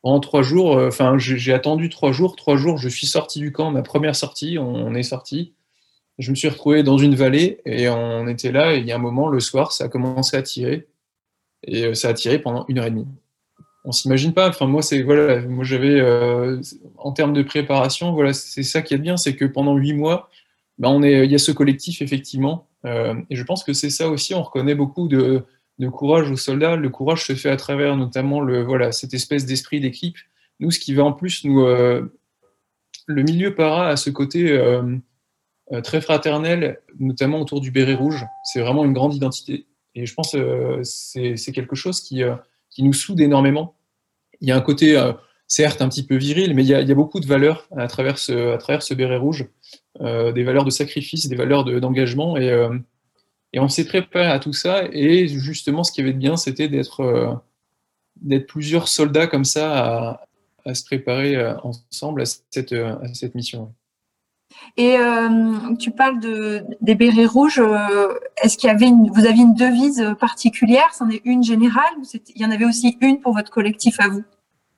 [0.02, 2.34] En trois jours, enfin, j'ai attendu trois jours.
[2.34, 5.52] Trois jours, je suis sorti du camp, ma première sortie, on est sorti.
[6.18, 8.74] Je me suis retrouvé dans une vallée et on était là.
[8.74, 10.86] Et il y a un moment, le soir, ça a commencé à tirer
[11.64, 13.06] et ça a tiré pendant une heure et demie.
[13.84, 14.48] On s'imagine pas.
[14.48, 16.00] Enfin, moi, c'est voilà, moi j'avais
[16.98, 20.28] en termes de préparation, voilà, c'est ça qui est bien, c'est que pendant huit mois,
[20.78, 22.68] ben, on est, il y a ce collectif effectivement.
[22.84, 24.34] et je pense que c'est ça aussi.
[24.34, 25.44] On reconnaît beaucoup de,
[25.90, 26.76] courage aux soldats.
[26.76, 30.16] Le courage se fait à travers notamment le voilà cette espèce d'esprit d'équipe.
[30.60, 31.66] Nous, ce qui va en plus nous
[33.06, 34.98] le milieu para a ce côté euh, euh,
[35.80, 38.24] très fraternel, notamment autour du béret rouge.
[38.44, 39.66] C'est vraiment une grande identité.
[39.94, 42.22] Et je pense que euh, c'est quelque chose qui,
[42.70, 43.74] qui nous soude énormément.
[44.40, 45.00] Il y a un côté,
[45.46, 48.54] certes, un petit peu viril, mais il y a, beaucoup de valeurs à travers ce,
[48.54, 49.46] à travers ce béret rouge,
[50.00, 52.36] des valeurs de sacrifice, des valeurs d'engagement.
[52.36, 52.50] et,
[53.52, 54.82] et on s'est préparé à tout ça.
[54.92, 57.40] Et justement, ce qui avait de bien, c'était d'être
[58.48, 60.26] plusieurs soldats comme ça à,
[60.64, 63.74] à se préparer euh, ensemble à cette, euh, à cette mission.
[64.76, 67.62] Et euh, tu parles de, des bérets rouges.
[68.42, 70.88] Est-ce qu'il y avait une, vous aviez une devise particulière?
[70.94, 72.02] C'en est une générale ou
[72.34, 74.24] il y en avait aussi une pour votre collectif à vous?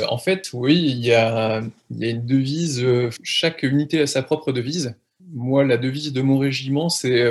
[0.08, 2.84] En fait, oui, il y a, il y a une devise.
[3.22, 4.96] Chaque unité a sa propre devise.
[5.32, 7.24] Moi, la devise de mon régiment, c'est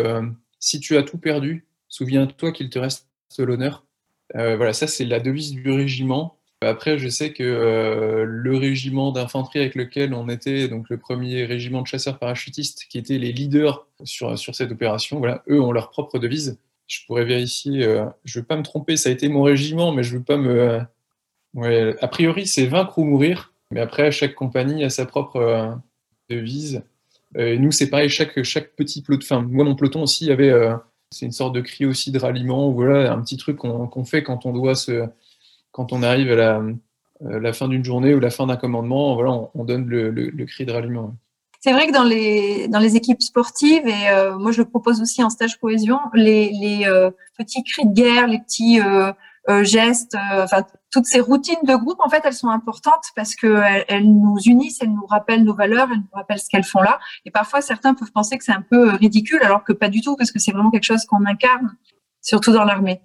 [0.59, 3.85] si tu as tout perdu, souviens-toi qu'il te reste l'honneur.
[4.33, 6.37] voilà, ça c'est la devise du régiment.
[6.67, 11.45] Après, je sais que euh, le régiment d'infanterie avec lequel on était, donc le premier
[11.45, 15.71] régiment de chasseurs parachutistes, qui étaient les leaders sur, sur cette opération, voilà, eux ont
[15.71, 16.59] leur propre devise.
[16.87, 19.91] Je pourrais vérifier, euh, je ne veux pas me tromper, ça a été mon régiment,
[19.91, 20.81] mais je ne veux pas me.
[21.53, 25.71] ouais, a priori, c'est vaincre ou mourir, mais après, chaque compagnie a sa propre euh,
[26.29, 26.83] devise.
[27.35, 30.53] et nous, c'est pareil, chaque, chaque petit peloton, enfin, moi, mon peloton aussi avait.
[31.11, 34.45] c'est une sorte de cri aussi de ralliement, voilà, un petit truc qu'on fait quand
[34.45, 35.07] on doit se
[35.73, 36.61] quand on arrive à la,
[37.25, 40.45] euh, la fin d'une journée ou la fin d'un commandement, voilà, on, donne le, le,
[40.45, 41.15] cri de ralliement.
[41.59, 45.01] C'est vrai que dans les, dans les équipes sportives, et euh, moi je le propose
[45.01, 48.79] aussi en stage cohésion, les, les euh, petits cris de guerre, les petits
[49.63, 54.05] gestes, enfin toutes ces routines de groupe, en fait, elles sont importantes parce qu'elles elles
[54.05, 56.99] nous unissent, elles nous rappellent nos valeurs, elles nous rappellent ce qu'elles font là.
[57.25, 60.15] Et parfois, certains peuvent penser que c'est un peu ridicule, alors que pas du tout,
[60.15, 61.75] parce que c'est vraiment quelque chose qu'on incarne,
[62.21, 63.01] surtout dans l'armée.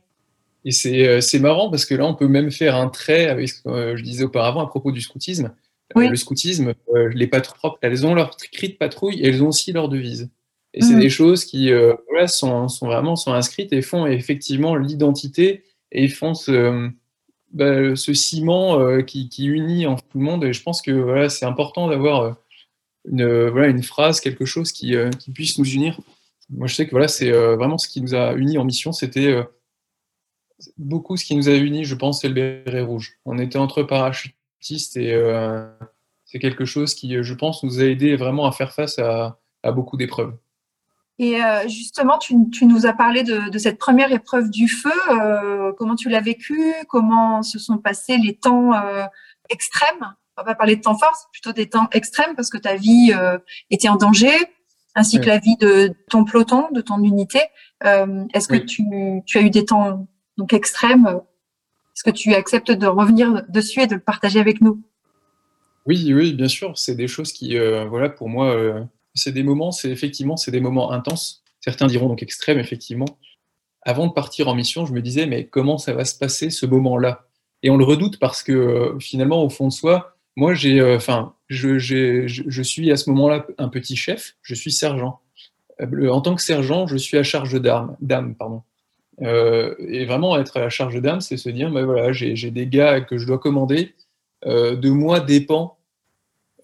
[0.68, 3.62] Et euh, c'est marrant parce que là, on peut même faire un trait avec ce
[3.62, 5.52] que euh, je disais auparavant à propos du scoutisme.
[5.96, 6.74] Euh, le scoutisme,
[7.14, 10.28] les patrouilles propres, elles ont leur cri de patrouille et elles ont aussi leur devise.
[10.74, 11.00] Et c'est mmh.
[11.00, 11.70] des choses qui
[12.26, 16.90] sont, sont, vraiment sont inscrites et font effectivement l'identité et font ce,
[17.52, 20.44] bah, ce ciment qui, qui, unit en tout le monde.
[20.44, 22.36] Et je pense que voilà, c'est important d'avoir
[23.10, 25.98] une, voilà, une phrase, quelque chose qui, qui, puisse nous unir.
[26.50, 29.42] Moi, je sais que voilà, c'est vraiment ce qui nous a unis en mission, c'était
[30.76, 33.18] beaucoup ce qui nous a unis, je pense, c'est le béret rouge.
[33.24, 35.66] On était entre parachutistes et euh,
[36.24, 39.38] c'est quelque chose qui, je pense, nous a aidé vraiment à faire face à,
[39.72, 40.34] beaucoup d'épreuves.
[41.18, 44.90] Et euh, justement, tu, nous as parlé de, cette première épreuve du feu.
[45.10, 48.72] Euh, comment tu l'as vécu Comment se sont passés les temps
[49.50, 50.14] extrêmes?
[50.36, 52.76] On va pas parler de temps forts, c'est plutôt des temps extrêmes parce que ta
[52.76, 53.12] vie
[53.70, 54.34] était en danger,
[54.94, 57.40] ainsi que la vie de ton peloton, de ton unité.
[57.82, 58.84] Est-ce que tu,
[59.26, 60.06] tu, as eu des temps
[60.38, 61.20] donc extrême.
[61.94, 64.80] Est-ce que tu acceptes de revenir dessus et de le partager avec nous?
[65.84, 66.78] Oui, oui, bien sûr.
[66.78, 68.82] C'est des choses qui, euh, voilà, pour moi, euh,
[69.14, 71.42] c'est des moments, c'est effectivement, c'est des moments intenses.
[71.60, 73.18] Certains diront donc extrêmes, effectivement.
[73.82, 76.66] Avant de partir en mission, je me disais, mais comment ça va se passer ce
[76.66, 77.26] moment-là?
[77.64, 81.34] Et on le redoute parce que euh, finalement, au fond de soi, moi, j'ai, enfin,
[81.48, 84.36] je, suis à ce moment-là un petit chef.
[84.42, 85.20] Je suis sergent.
[85.80, 88.62] En tant que sergent, je suis à charge d'armes, d'âme, pardon.
[89.22, 92.66] Euh, et vraiment, être à la charge d'âme, c'est se dire, ben voilà, j'ai des
[92.66, 93.94] gars que je dois commander.
[94.46, 95.78] Euh, de moi dépend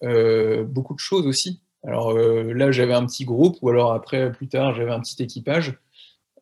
[0.03, 1.61] euh, beaucoup de choses aussi.
[1.83, 5.77] Alors là, j'avais un petit groupe, ou alors après, plus tard, j'avais un petit équipage.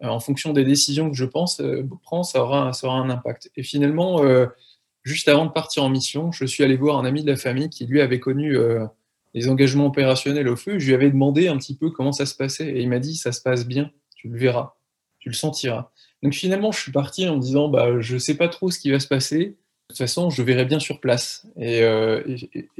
[0.01, 1.61] en fonction des décisions que je pense
[2.01, 3.51] prends, ça aura, ça aura un impact.
[3.57, 4.21] Et finalement,
[5.03, 7.69] juste avant de partir en mission, je suis allé voir un ami de la famille
[7.69, 8.57] qui, lui, avait connu
[9.33, 10.79] les engagements opérationnels au feu.
[10.79, 12.69] Je lui avais demandé un petit peu comment ça se passait.
[12.69, 14.75] Et il m'a dit, ça se passe bien, tu le verras,
[15.23, 15.89] tu le sentiras.
[16.21, 18.77] Donc finalement, je suis parti en me disant, bah, je ne sais pas trop ce
[18.77, 19.39] qui va se passer.
[19.39, 19.53] De
[19.87, 21.45] toute façon, je verrai bien sur place.
[21.57, 22.21] Et, euh,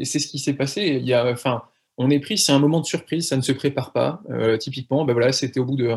[0.01, 0.99] c'est ce qui s'est passé.
[1.01, 1.63] Il y a, enfin,
[1.97, 4.21] on est pris, c'est un moment de surprise, ça ne se prépare pas.
[4.29, 5.95] Euh, typiquement, bah, voilà, c'était au bout de,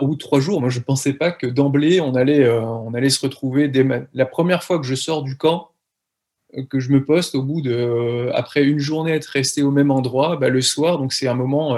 [0.00, 0.60] au trois jours.
[0.60, 3.66] Moi, je ne pensais pas que d'emblée, on allait, euh, on allait se retrouver.
[3.66, 5.70] Dès la première fois que je sors du camp,
[6.68, 10.36] que je me poste au bout de, après une journée être resté au même endroit,
[10.36, 11.76] bah, le soir, donc c'est un moment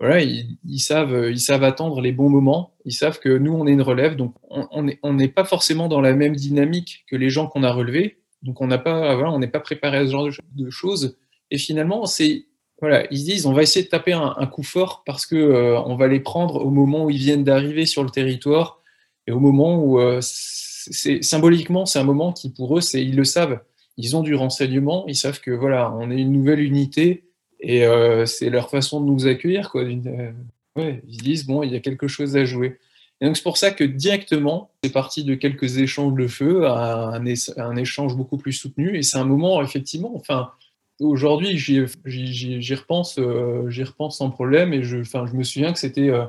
[0.00, 2.74] voilà, ils, savent, euh, ils savent attendre les bons moments.
[2.84, 6.00] Ils savent que nous, on est une relève, donc on n'est on pas forcément dans
[6.00, 8.18] la même dynamique que les gens qu'on a relevés.
[8.42, 11.18] Donc on n'a pas, voilà, on n'est pas préparé à ce genre de choses.
[11.50, 12.46] Et finalement, c'est
[12.80, 15.96] voilà, ils disent on va essayer de taper un, coup fort parce que euh, on
[15.96, 18.80] va les prendre au moment où ils viennent d'arriver sur le territoire
[19.26, 23.16] et au moment où euh, c'est symboliquement c'est un moment qui pour eux c'est ils
[23.16, 23.60] le savent,
[23.96, 27.27] ils ont du renseignement, ils savent que voilà on est une nouvelle unité
[27.60, 29.82] et euh, c'est leur façon de nous accueillir quoi.
[29.82, 32.78] ouais, ils disent bon il y a quelque chose à jouer.
[33.20, 37.14] Et donc c'est pour ça que directement c'est parti de quelques échanges de feu à
[37.14, 40.52] un, échange beaucoup plus soutenu et c'est un moment effectivement enfin
[41.00, 46.10] aujourd'hui, j'y repense, euh, repense sans problème et je, enfin, je me souviens que c'était
[46.10, 46.24] euh,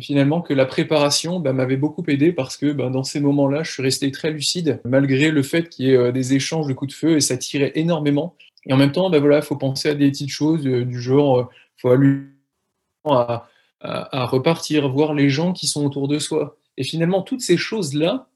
[0.00, 3.72] finalement que la préparation bah, m'avait beaucoup aidé parce que bah, dans ces moments-là, je
[3.72, 6.92] suis resté très lucide malgré le fait qu'il y ait euh, des échanges de coups
[6.92, 8.34] de feu et ça tirait énormément.
[8.66, 11.90] Et en même temps, bah, voilà, faut penser à des petites choses du genre, faut
[11.90, 12.20] aller
[13.04, 13.46] à,
[14.26, 16.58] repartir, voir les gens qui sont autour de soi.
[16.76, 18.28] Et finalement, toutes ces choses-là,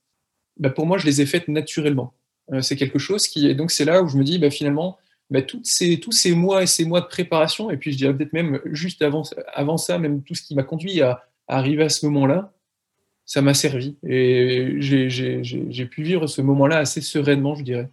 [0.59, 2.15] bah, pour moi, je les ai faites naturellement.
[2.61, 4.99] c'est quelque chose qui, et donc c'est là où je me dis, bah, finalement,
[5.31, 8.15] bah, toutes ces, tous ces mois et ces mois de préparation, et puis je dirais
[8.17, 11.89] peut-être même juste avant, avant ça, même tout ce qui m'a conduit à, arriver à
[11.89, 12.53] ce moment-là,
[13.27, 13.97] ça m'a servi.
[14.07, 17.91] Et j'ai pu vivre ce moment-là assez sereinement, je dirais.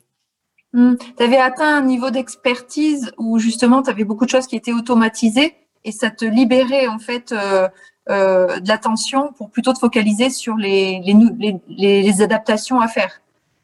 [0.74, 0.96] Mmh.
[1.18, 4.74] Tu avais atteint un niveau d'expertise où justement tu avais beaucoup de choses qui étaient
[4.74, 7.68] automatisées et ça te libérait en fait euh,
[8.10, 13.22] euh, de l'attention pour plutôt te focaliser sur les, les, les adaptations à faire.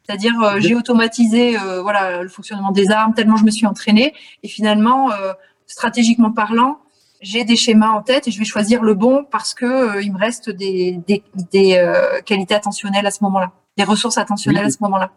[0.07, 4.13] C'est-à-dire, euh, j'ai automatisé euh, voilà, le fonctionnement des armes tellement je me suis entraînée.
[4.41, 5.33] Et finalement, euh,
[5.65, 6.79] stratégiquement parlant,
[7.19, 10.19] j'ai des schémas en tête et je vais choisir le bon parce que il me
[10.19, 11.81] reste des, des,
[12.25, 15.11] qualités attentionnelles à ce moment-là, des ressources attentionnelles à ce moment-là.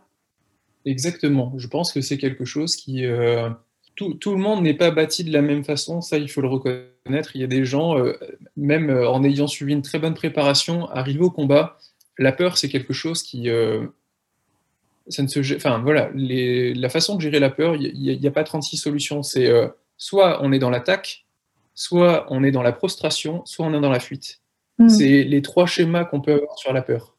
[0.85, 1.53] Exactement.
[1.57, 3.05] Je pense que c'est quelque chose qui
[3.97, 6.01] tout, tout, le monde n'est pas bâti de la même façon.
[6.01, 7.35] Ça, il faut le reconnaître.
[7.35, 7.97] Il y a des gens,
[8.57, 11.79] même en ayant suivi une très bonne préparation, arrivés au combat,
[12.19, 13.49] la peur, c'est quelque chose qui
[15.11, 18.45] ça ne se, enfin voilà, la façon de gérer la peur, il n'y a, pas
[18.45, 19.23] 36 solutions.
[19.23, 21.27] C'est euh, soit on est dans l'attaque,
[21.75, 24.40] soit on est dans la prostration, soit on est dans la fuite.
[24.79, 24.88] Hmm.
[24.88, 27.16] C'est les trois schémas qu'on peut avoir sur la peur.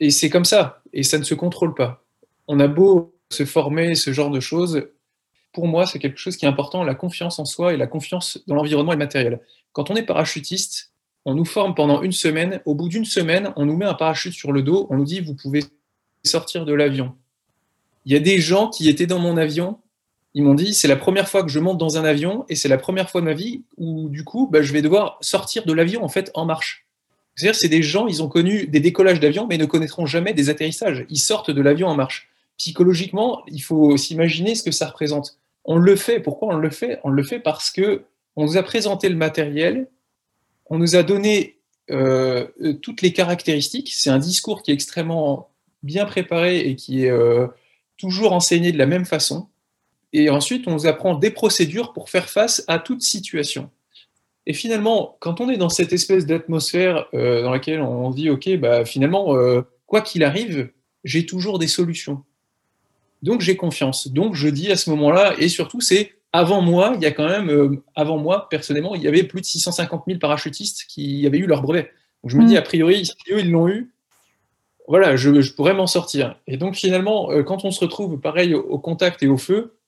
[0.00, 2.03] Et c'est comme ça, et ça ne se contrôle pas.
[2.48, 4.86] On a beau se former, ce genre de choses,
[5.54, 8.42] pour moi, c'est quelque chose qui est important, la confiance en soi et la confiance
[8.48, 9.40] dans l'environnement et le matériel.
[9.72, 10.92] Quand on est parachutiste,
[11.24, 12.60] on nous forme pendant une semaine.
[12.66, 15.20] Au bout d'une semaine, on nous met un parachute sur le dos, on nous dit
[15.20, 15.62] vous pouvez
[16.24, 17.14] sortir de l'avion.
[18.04, 19.78] Il y a des gens qui étaient dans mon avion,
[20.34, 22.68] ils m'ont dit c'est la première fois que je monte dans un avion et c'est
[22.68, 25.72] la première fois de ma vie où du coup bah, je vais devoir sortir de
[25.72, 26.86] l'avion en fait en marche.
[27.36, 30.50] C'est-à-dire c'est des gens, ils ont connu des décollages d'avion mais ne connaîtront jamais des
[30.50, 31.06] atterrissages.
[31.08, 32.28] Ils sortent de l'avion en marche.
[32.56, 35.38] Psychologiquement, il faut s'imaginer ce que ça représente.
[35.64, 36.20] On le fait.
[36.20, 37.00] Pourquoi on le fait?
[37.04, 38.04] On le fait parce que
[38.36, 39.88] on nous a présenté le matériel,
[40.66, 41.58] on nous a donné
[41.90, 42.46] euh,
[42.82, 43.92] toutes les caractéristiques.
[43.94, 45.50] C'est un discours qui est extrêmement
[45.82, 47.46] bien préparé et qui est euh,
[47.96, 49.48] toujours enseigné de la même façon.
[50.12, 53.70] Et ensuite, on nous apprend des procédures pour faire face à toute situation.
[54.46, 58.48] Et finalement, quand on est dans cette espèce d'atmosphère euh, dans laquelle on dit, OK,
[58.56, 60.70] bah, finalement, euh, quoi qu'il arrive,
[61.02, 62.22] j'ai toujours des solutions.
[63.24, 64.08] Donc j'ai confiance.
[64.08, 67.28] Donc je dis à ce moment-là, et surtout c'est avant moi, il y a quand
[67.28, 71.46] même, avant moi, personnellement, il y avait plus de 650 000 parachutistes qui avaient eu
[71.46, 71.90] leur brevet.
[72.22, 72.58] Donc je me dis, mmh.
[72.58, 73.94] a priori, si eux, ils l'ont eu,
[74.88, 76.36] voilà, je, pourrais m'en sortir.
[76.46, 79.78] Et donc finalement, euh, quand on se retrouve pareil au, contact et au feu,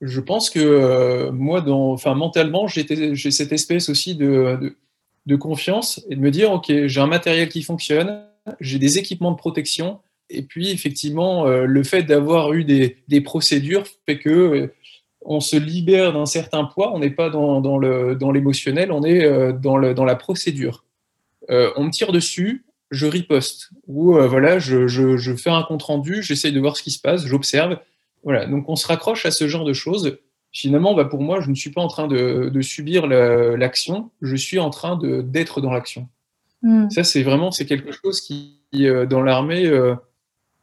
[0.00, 4.76] je pense que euh, moi, dans, enfin, mentalement, j'ai cette espèce aussi de,
[5.26, 8.24] de, confiance et de me dire, OK, j'ai un matériel qui fonctionne,
[8.60, 9.98] j'ai des équipements de protection,
[10.32, 14.70] et puis effectivement, euh, le fait d'avoir eu des, des, procédures fait que
[15.20, 19.76] on se libère d'un certain poids, on n'est pas dans, dans l'émotionnel, on est dans,
[19.76, 20.84] le, dans la procédure.
[21.48, 26.22] on me tire dessus, je riposte ou euh, voilà, je, je, fais un compte rendu,
[26.22, 27.78] j'essaye de voir ce qui se passe, j'observe.
[28.22, 30.18] Voilà, donc on se raccroche à ce genre de choses.
[30.52, 34.36] Finalement, bah, pour moi, je ne suis pas en train de, de subir l'action, je
[34.36, 36.08] suis en train d'être dans l'action.
[36.60, 36.88] Hmm.
[36.90, 39.94] Ça, c'est vraiment c'est quelque chose qui, euh, dans l'armée, euh,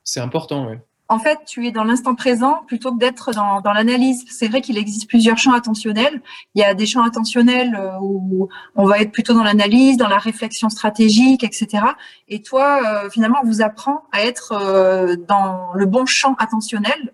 [0.04, 0.68] c'est important.
[0.68, 4.26] Ouais en fait, tu es dans l'instant présent plutôt que d'être dans, dans l'analyse.
[4.30, 6.22] C'est vrai qu'il existe plusieurs champs attentionnels.
[6.54, 10.08] Il y a des champs attentionnels euh, où on va être plutôt dans l'analyse, dans
[10.08, 11.84] la réflexion stratégique, etc.
[12.28, 17.12] Et toi, euh, finalement, on vous apprend à être euh, dans le bon champ attentionnel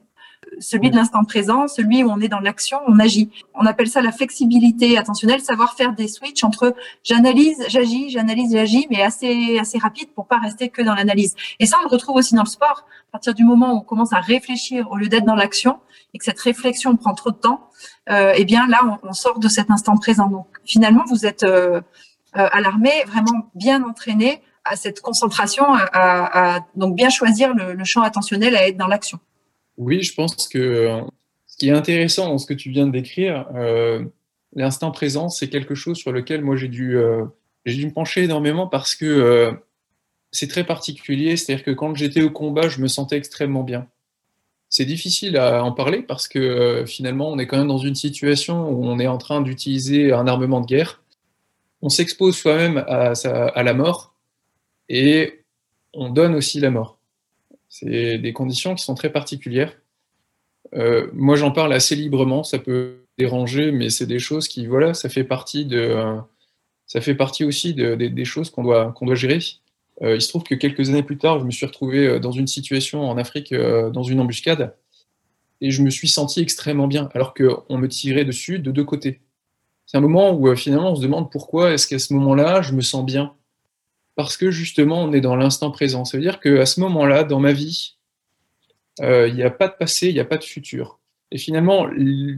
[0.60, 3.30] celui de l'instant présent, celui où on est dans l'action, on agit.
[3.54, 8.88] On appelle ça la flexibilité attentionnelle, savoir faire des switches entre j'analyse, j'agis, j'analyse, j'agis,
[8.89, 11.36] mais assez assez rapide pour pas rester que dans l'analyse.
[11.60, 12.86] Et ça, on le retrouve aussi dans le sport.
[13.10, 15.80] À partir du moment où on commence à réfléchir au lieu d'être dans l'action
[16.13, 17.70] et que cette réflexion prend trop de temps,
[18.10, 20.28] euh, eh bien là, on, sort de cet instant présent.
[20.28, 21.82] Donc finalement, vous êtes euh,
[22.38, 28.02] euh, à l'armée vraiment bien entraîné à cette concentration, à, donc bien choisir le champ
[28.02, 29.20] attentionnel à être dans l'action.
[29.78, 31.02] Oui, je pense que
[31.48, 34.04] ce qui est intéressant dans ce que tu viens de décrire, euh,
[34.54, 36.98] l'instant présent, c'est quelque chose sur lequel moi j'ai dû,
[37.66, 39.58] dû me pencher énormément parce que
[40.32, 41.38] c'est très particulier.
[41.38, 43.88] C'est-à-dire que quand j'étais au combat, je me sentais extrêmement bien.
[44.70, 48.70] C'est difficile à en parler parce que finalement, on est quand même dans une situation
[48.70, 51.02] où on est en train d'utiliser un armement de guerre.
[51.82, 54.14] On s'expose soi-même à la mort
[54.90, 55.46] et
[55.94, 57.00] on donne aussi la mort.
[57.78, 59.76] C'est des conditions qui sont très particulières.
[60.76, 64.94] Euh, moi, j'en parle assez librement, ça peut déranger, mais c'est des choses qui, voilà,
[64.94, 65.94] ça fait partie de,
[66.86, 69.40] ça fait partie aussi de, des choses qu'on doit, doit gérer.
[70.04, 72.32] Euh, il se trouve que quelques années plus tard, je me suis retrouvé euh, dans
[72.32, 74.74] une situation en Afrique, dans une embuscade,
[75.60, 79.20] et je me suis senti extrêmement bien, alors qu'on me tirait dessus de deux côtés.
[79.86, 82.82] C'est un moment où finalement on se demande pourquoi est-ce qu'à ce moment-là, je me
[82.82, 83.36] sens bien
[84.15, 86.06] parce que justement, on est dans l'instant présent.
[86.06, 87.95] Ça veut dire qu'à ce moment-là, dans ma vie,
[89.01, 90.99] euh, il n'y a pas de passé, il n'y a pas de futur.
[91.32, 91.89] Et finalement,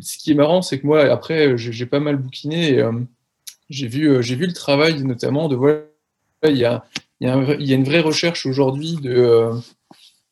[0.02, 2.80] ce qui est marrant, c'est que moi, après, j'ai pas mal bouquiné.
[2.80, 2.92] Euh,
[3.70, 5.84] j'ai vu, euh, vu le travail, notamment de voilà,
[6.44, 6.84] il y a
[7.20, 9.52] une vraie recherche aujourd'hui de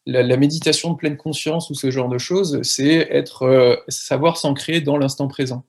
[0.06, 2.62] la, méditation de pleine conscience ou ce genre de choses.
[2.64, 5.64] C'est être, savoir s'ancrer dans l'instant présent.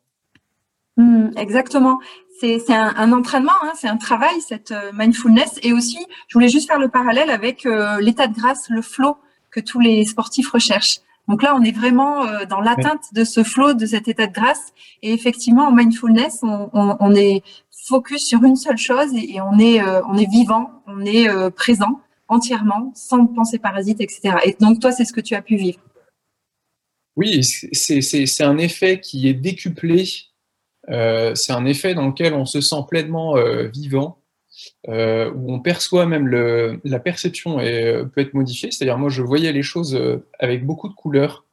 [0.97, 1.99] Mmh, exactement
[2.41, 5.59] c'est un, entraînement, hein, c'est un travail, cette euh, mindfulness.
[5.63, 9.17] Et aussi, je voulais juste faire le parallèle avec euh, l'état de grâce, le flow
[9.51, 11.01] que tous les sportifs recherchent.
[11.29, 14.33] Donc là, on est vraiment euh, dans l'atteinte de ce flow, de cet état de
[14.33, 14.73] grâce.
[15.03, 20.17] Et effectivement, en mindfulness, on, est focus sur une seule chose et, on est on
[20.17, 24.37] est vivant, on est présent entièrement, sans pensée parasite, etc.
[24.45, 25.79] Et donc toi, c'est ce que tu as pu vivre.
[27.17, 30.05] Oui, c'est un effet qui est décuplé
[30.89, 34.23] c'est un effet dans lequel on se sent pleinement euh, vivant,
[34.89, 38.71] euh, où on perçoit même le, la perception et, peut être modifiée.
[38.71, 39.99] C'est-à-dire, moi, je voyais les choses
[40.39, 41.45] avec beaucoup de couleurs.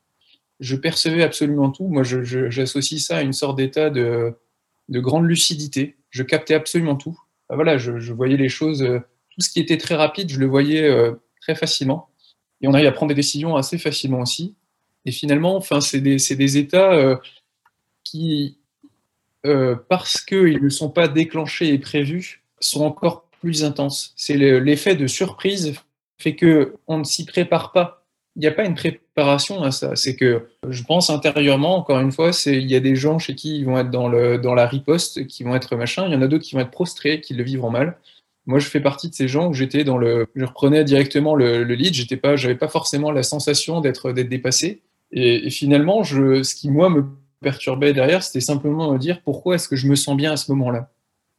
[0.59, 1.87] Je percevais absolument tout.
[1.87, 4.33] Moi, j'associe ça à une sorte d'état de,
[4.89, 5.97] de, grande lucidité.
[6.09, 7.19] Je captais absolument tout.
[7.49, 8.87] voilà, je, je, voyais les choses,
[9.31, 10.89] tout ce qui était très rapide, je le voyais
[11.41, 12.09] très facilement.
[12.61, 14.55] Et on arrive à prendre des décisions assez facilement aussi.
[15.05, 17.19] Et finalement, enfin, c'est des, des, états
[18.05, 18.57] qui,
[19.45, 24.13] euh, parce qu'ils ne sont pas déclenchés et prévus, sont encore plus intenses.
[24.15, 25.73] C'est l'effet de surprise
[26.17, 28.05] fait que on ne s'y prépare pas.
[28.35, 29.95] Il n'y a pas une préparation à ça.
[29.95, 33.57] C'est que je pense intérieurement, encore une fois, il y a des gens chez qui
[33.59, 36.05] ils vont être dans, le, dans la riposte, qui vont être machin.
[36.07, 37.97] Il y en a d'autres qui vont être prostrés, qui le vivront mal.
[38.45, 41.63] Moi, je fais partie de ces gens où j'étais dans le, je reprenais directement le,
[41.63, 41.93] le lead.
[41.93, 44.81] J'étais pas, j'avais pas forcément la sensation d'être d'être dépassé.
[45.11, 47.05] Et, et, finalement, je, ce qui moi me
[47.43, 50.89] perturbait derrière, c'était simplement dire pourquoi est-ce que je me sens bien à ce moment-là?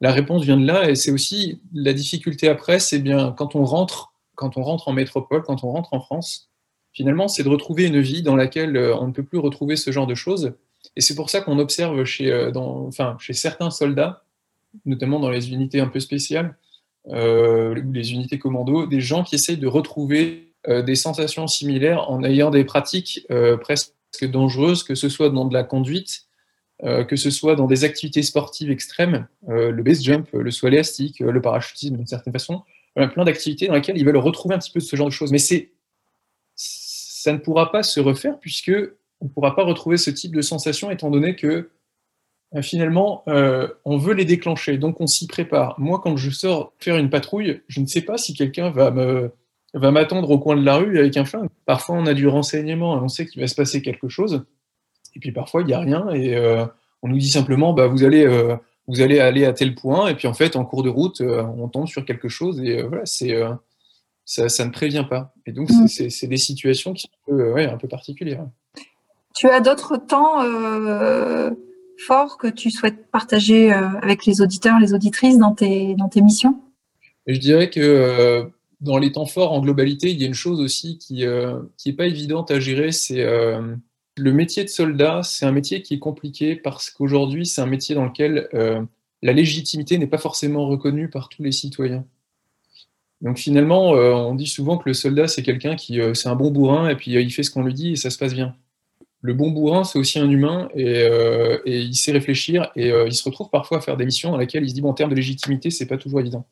[0.01, 3.65] La réponse vient de là et c'est aussi la difficulté après, c'est bien quand on
[3.65, 6.49] rentre, quand on rentre en métropole, quand on rentre en France,
[6.95, 9.91] finalement, c'est de retrouver une vie dans laquelle euh, on ne peut plus retrouver ce
[9.91, 10.53] genre de choses.
[10.95, 14.23] Et c'est pour ça qu'on observe chez, euh, enfin, chez certains soldats,
[14.85, 16.57] notamment dans les unités un peu spéciales,
[17.09, 22.49] euh, les unités commando, des gens qui essayent de retrouver des sensations similaires en ayant
[22.49, 23.27] des pratiques
[23.61, 26.25] presque dangereuse, que ce soit dans de la conduite,
[26.83, 30.67] euh, que ce soit dans des activités sportives extrêmes, euh, le base jump, le saut
[30.67, 32.63] élastique, euh, le parachutisme d'une certaine façon,
[32.95, 35.31] plein d'activités dans lesquelles ils veulent retrouver un petit peu ce genre de choses.
[35.31, 35.71] Mais c'est,
[36.55, 38.71] ça ne pourra pas se refaire puisque
[39.19, 41.71] on ne pourra pas retrouver ce type de sensation étant donné que
[42.61, 43.25] finalement,
[43.83, 45.77] on veut les déclencher, donc on s'y prépare.
[45.77, 49.33] Moi, quand je sors faire une patrouille, je ne sais pas si quelqu'un va me
[49.79, 51.49] va m'attendre au coin de la rue avec un flingue.
[51.65, 54.45] Parfois, on a du renseignement et on sait qu'il va se passer quelque chose.
[55.15, 56.65] Et puis parfois, il n'y a rien et euh,
[57.01, 58.55] on nous dit simplement, bah, vous allez, euh,
[58.87, 60.07] vous allez aller à tel point.
[60.07, 62.83] Et puis en fait, en cours de route, euh, on tombe sur quelque chose et
[62.83, 63.35] voilà, c'est
[64.23, 65.33] ça, ça, ne prévient pas.
[65.45, 65.87] Et donc, mm.
[65.87, 68.45] c'est des situations qui sont un peu, ouais, un peu particulières.
[69.35, 70.41] Tu as d'autres temps
[71.97, 76.61] forts que tu souhaites partager avec les auditeurs, les auditrices dans tes, dans tes missions?
[77.27, 78.49] Je dirais que
[78.81, 81.61] dans les temps forts en globalité, il y a une chose aussi qui n'est euh,
[81.97, 83.75] pas évidente à gérer, c'est euh,
[84.17, 85.21] le métier de soldat.
[85.23, 88.81] C'est un métier qui est compliqué parce qu'aujourd'hui, c'est un métier dans lequel euh,
[89.21, 92.05] la légitimité n'est pas forcément reconnue par tous les citoyens.
[93.21, 96.89] Donc finalement, on dit souvent que le soldat, c'est quelqu'un qui, c'est un bon bourrin
[96.89, 98.55] et puis il fait ce qu'on lui dit et ça se passe bien.
[99.21, 101.07] Le bon bourrin, c'est aussi un humain et,
[101.65, 104.63] et, il sait réfléchir et il se retrouve parfois à faire des missions dans lesquelles
[104.63, 106.45] il se dit, bon, en termes de légitimité, c'est pas toujours évident.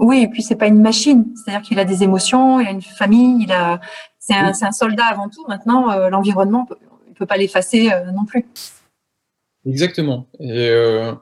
[0.00, 2.80] Oui, et puis c'est pas une machine, c'est-à-dire qu'il a des émotions, il a une
[2.80, 3.80] famille, il a,
[4.18, 5.44] c'est un, soldat avant tout.
[5.46, 6.66] Maintenant, euh, l'environnement,
[7.06, 8.46] il peut pas l'effacer euh, non plus.
[9.66, 10.26] Exactement.
[10.40, 11.12] Et euh,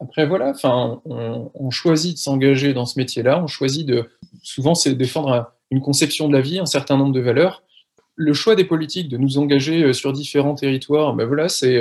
[0.00, 4.10] après voilà, enfin, on, choisit de s'engager dans ce métier-là, on choisit de,
[4.42, 7.62] souvent c'est défendre une conception de la vie, un certain nombre de valeurs.
[8.16, 11.80] Le choix des politiques de nous engager sur différents territoires, ben voilà, c'est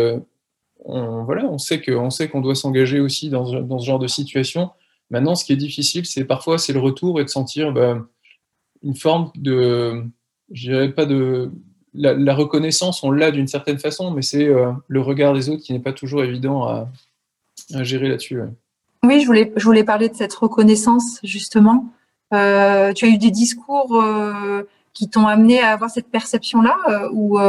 [0.85, 4.69] on, voilà, on sait qu'on sait qu'on doit s'engager aussi dans, ce genre de situation.
[5.09, 8.05] Maintenant, ce qui est difficile, c'est parfois c'est le retour et de sentir bah,
[8.83, 10.03] une forme de,
[10.51, 11.51] je dirais pas de
[11.97, 15.73] la, reconnaissance, on l'a d'une certaine façon, mais c'est euh, le regard des autres qui
[15.73, 16.87] n'est pas toujours évident à,
[17.83, 18.41] gérer là-dessus.
[19.03, 21.87] Oui, je voulais, je voulais parler de cette reconnaissance justement.
[22.33, 27.39] Euh, tu as eu des discours euh, qui t'ont amené à avoir cette perception-là Ou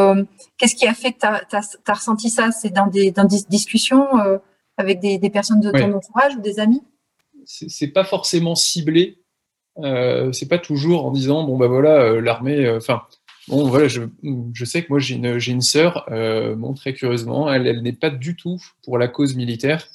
[0.59, 2.51] qu'est-ce qui a fait que tu as, ressenti ça?
[2.53, 4.07] C'est dans des, dans des discussions
[4.77, 6.83] avec des, personnes de ton entourage ou des amis?
[7.47, 9.23] C'est pas forcément ciblé.
[9.83, 12.69] c'est pas toujours en disant bon ben voilà l'armée.
[12.69, 13.03] Enfin,
[13.49, 14.03] Bon, voilà, je,
[14.55, 17.93] je, sais que moi j'ai une, j'ai une sœur, euh, très curieusement, elle, elle n'est
[17.93, 19.87] pas du tout pour la cause militaire.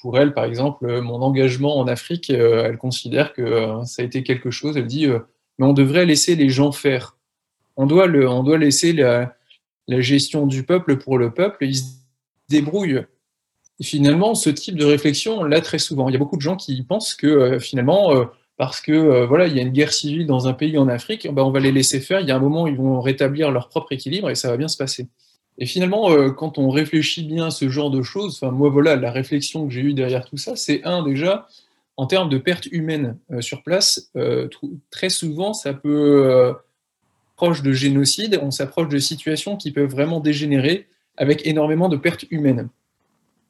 [0.00, 4.04] Pour elle, par exemple, mon engagement en Afrique, euh, elle considère que euh, ça a
[4.04, 4.76] été quelque chose.
[4.76, 5.20] Elle dit, euh,
[5.58, 7.16] mais on devrait laisser les gens faire.
[7.76, 9.36] On doit, le, on doit laisser la,
[9.86, 11.84] la gestion du peuple pour le peuple, ils se
[12.48, 13.04] débrouillent.
[13.80, 16.08] Finalement, ce type de réflexion, on l'a très souvent.
[16.08, 19.56] Il y a beaucoup de gens qui pensent que finalement, parce que euh, voilà, il
[19.56, 22.00] y a une guerre civile dans un pays en Afrique, ben, on va les laisser
[22.00, 22.20] faire.
[22.20, 24.68] Il y a un moment, ils vont rétablir leur propre équilibre et ça va bien
[24.68, 25.08] se passer.
[25.58, 28.96] Et finalement, euh, quand on réfléchit bien à ce genre de choses, enfin moi voilà,
[28.96, 31.46] la réflexion que j'ai eue derrière tout ça, c'est un déjà
[31.96, 34.10] en termes de pertes humaines euh, sur place.
[34.90, 36.52] très souvent, ça peut
[37.36, 42.24] proche de génocide, on s'approche de situations qui peuvent vraiment dégénérer avec énormément de pertes
[42.30, 42.68] humaines.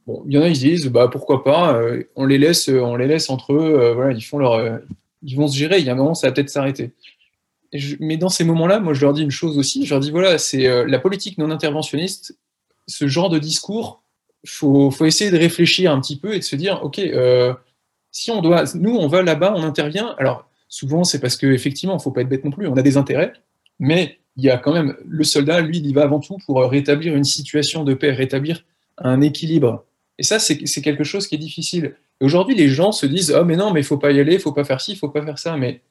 [0.08, 2.80] Bon, il y en a, ils disent, bah, pourquoi pas, euh, on, les laisse, euh,
[2.80, 4.80] on les laisse entre eux, euh, voilà, ils, font leur,
[5.22, 6.92] ils vont se gérer, il y a un moment, ça va peut-être s'arrêter.
[8.00, 10.38] Mais dans ces moments-là, moi, je leur dis une chose aussi, je leur dis, voilà,
[10.38, 12.38] c'est la politique non interventionniste,
[12.86, 14.02] ce genre de discours,
[14.46, 17.02] faut, faut, essayer de réfléchir un petit peu et de se dire, OK,
[18.10, 21.98] si on doit, nous, on va là-bas, on intervient, alors souvent, c'est parce qu'effectivement, il
[21.98, 23.34] ne faut pas être bête non plus, on a des intérêts,
[23.78, 27.14] mais il y a quand même, le soldat, lui, il va avant tout pour rétablir
[27.14, 28.64] une situation de paix, rétablir
[28.96, 29.84] un équilibre
[30.18, 31.94] et ça, c'est quelque chose qui est difficile.
[32.20, 34.40] Aujourd'hui, les gens se disent Oh, mais non, mais il faut pas y aller, il
[34.40, 35.56] faut pas faire ci, il faut pas faire ça.
[35.56, 35.82] Mais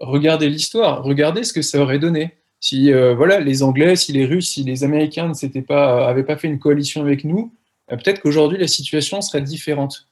[0.00, 2.36] regardez l'histoire, regardez ce que ça aurait donné.
[2.60, 6.36] Si euh, voilà, les Anglais, si les Russes, si les Américains ne pas, avaient pas
[6.36, 7.54] fait une coalition avec nous,
[7.90, 10.08] euh, peut-être qu'aujourd'hui, la situation serait différente.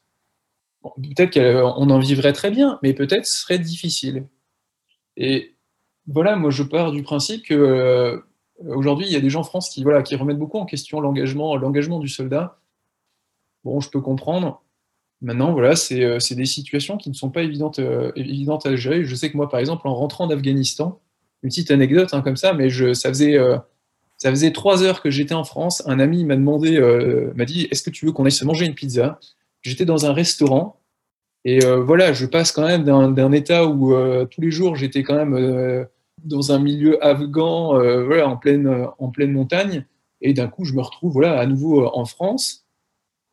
[0.82, 4.26] peut-être qu'on en vivrait très bien, mais peut-être ce serait difficile.
[5.18, 5.54] Et
[6.06, 7.54] voilà, moi, je pars du principe que.
[7.54, 8.18] Euh,
[8.68, 11.00] aujourd'hui, il y a des gens en France qui, voilà, qui remettent beaucoup en question
[11.00, 12.59] l'engagement du soldat.
[13.64, 14.62] Bon, je peux comprendre.
[15.22, 19.04] Maintenant, voilà, c'est euh, des situations qui ne sont pas évidentes, euh, évidentes à gérer.
[19.04, 20.98] Je sais que moi, par exemple, en rentrant d'Afghanistan,
[21.42, 23.58] une petite anecdote hein, comme ça, mais je, ça, faisait, euh,
[24.16, 25.82] ça faisait trois heures que j'étais en France.
[25.86, 26.80] Un ami m'a demandé,
[27.34, 29.18] m'a dit Est-ce que tu veux qu'on aille se manger une pizza?
[29.62, 30.80] J'étais dans un restaurant.
[31.44, 33.94] Et voilà, je passe quand même d'un état où
[34.26, 35.86] tous les jours j'étais quand même
[36.22, 39.86] dans un milieu afghan, voilà, en pleine, en pleine montagne.
[40.20, 42.59] Et d'un coup, je me retrouve voilà, à nouveau en France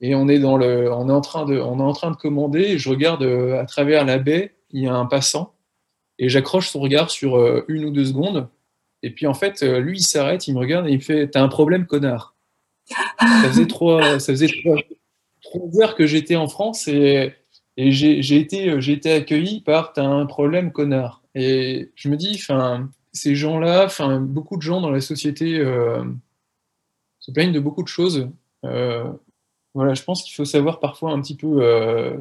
[0.02, 2.16] et on est, dans le, on est, en, train de, on est en train de
[2.16, 5.56] commander, je regarde euh, à travers la baie, il y a un passant,
[6.20, 8.48] et j'accroche son regard sur euh, une ou deux secondes,
[9.02, 11.41] et puis en fait, euh, lui, il s'arrête, il me regarde, et il fait «T'as
[11.41, 12.36] un problème, connard!»
[13.20, 14.78] Ça faisait trois, ça faisait trois,
[15.82, 17.34] heures que j'étais en France, et,
[17.76, 22.89] et j'ai été, été accueilli par «T'as un problème, connard!» Et je me dis, enfin,
[23.14, 25.60] ces gens-là, enfin, beaucoup de gens dans la société
[27.20, 28.30] se plaignent de beaucoup de choses.
[29.78, 32.18] Voilà, je pense qu'il faut savoir parfois un petit peu euh,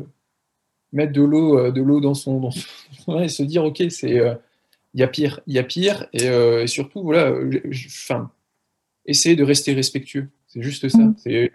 [0.92, 2.50] mettre de l'eau, euh, de l'eau dans son,
[3.18, 4.34] et se dire ok, c'est euh,
[4.92, 7.32] il y a pire, il y a pire, et, surtout voilà,
[7.86, 8.30] enfin,
[9.06, 11.14] essayer de rester respectueux, c'est juste ça, mm.
[11.16, 11.50] c'est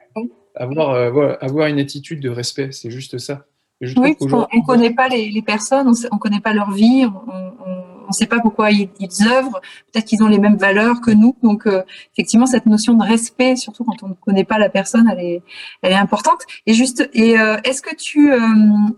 [0.56, 0.96] avoir,
[1.44, 3.46] avoir une attitude de respect, c'est juste ça.
[3.80, 7.81] oui, on ne connaît pas les, personnes, on ne connaît pas leur vie, on on
[8.12, 8.90] ne sait pas pourquoi ils,
[9.28, 9.60] œuvrent,
[9.92, 11.36] peut-être qu'ils ont les mêmes valeurs que nous.
[11.44, 11.84] Donc, euh,
[12.14, 15.44] effectivement, cette notion de respect, surtout quand on ne connaît pas la personne, elle est,
[15.82, 16.42] elle est importante.
[16.66, 18.40] Et juste, et euh, est-ce que tu euh,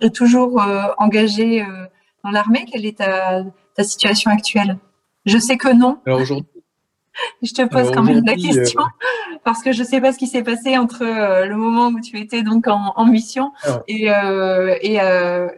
[0.02, 0.62] es toujours
[0.98, 1.66] engagé
[2.24, 2.66] dans l'armée?
[2.72, 3.44] Quelle est ta,
[3.76, 4.78] ta, situation actuelle?
[5.26, 6.00] Je sais que non.
[6.06, 6.53] Alors aujourd'hui,
[7.42, 8.82] je te pose quand même la question
[9.44, 12.20] parce que je ne sais pas ce qui s'est passé entre le moment où tu
[12.20, 13.52] étais donc en, mission
[13.88, 15.00] et, et,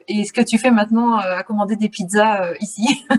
[0.07, 3.05] et, ce que tu fais maintenant à commander des pizzas ici.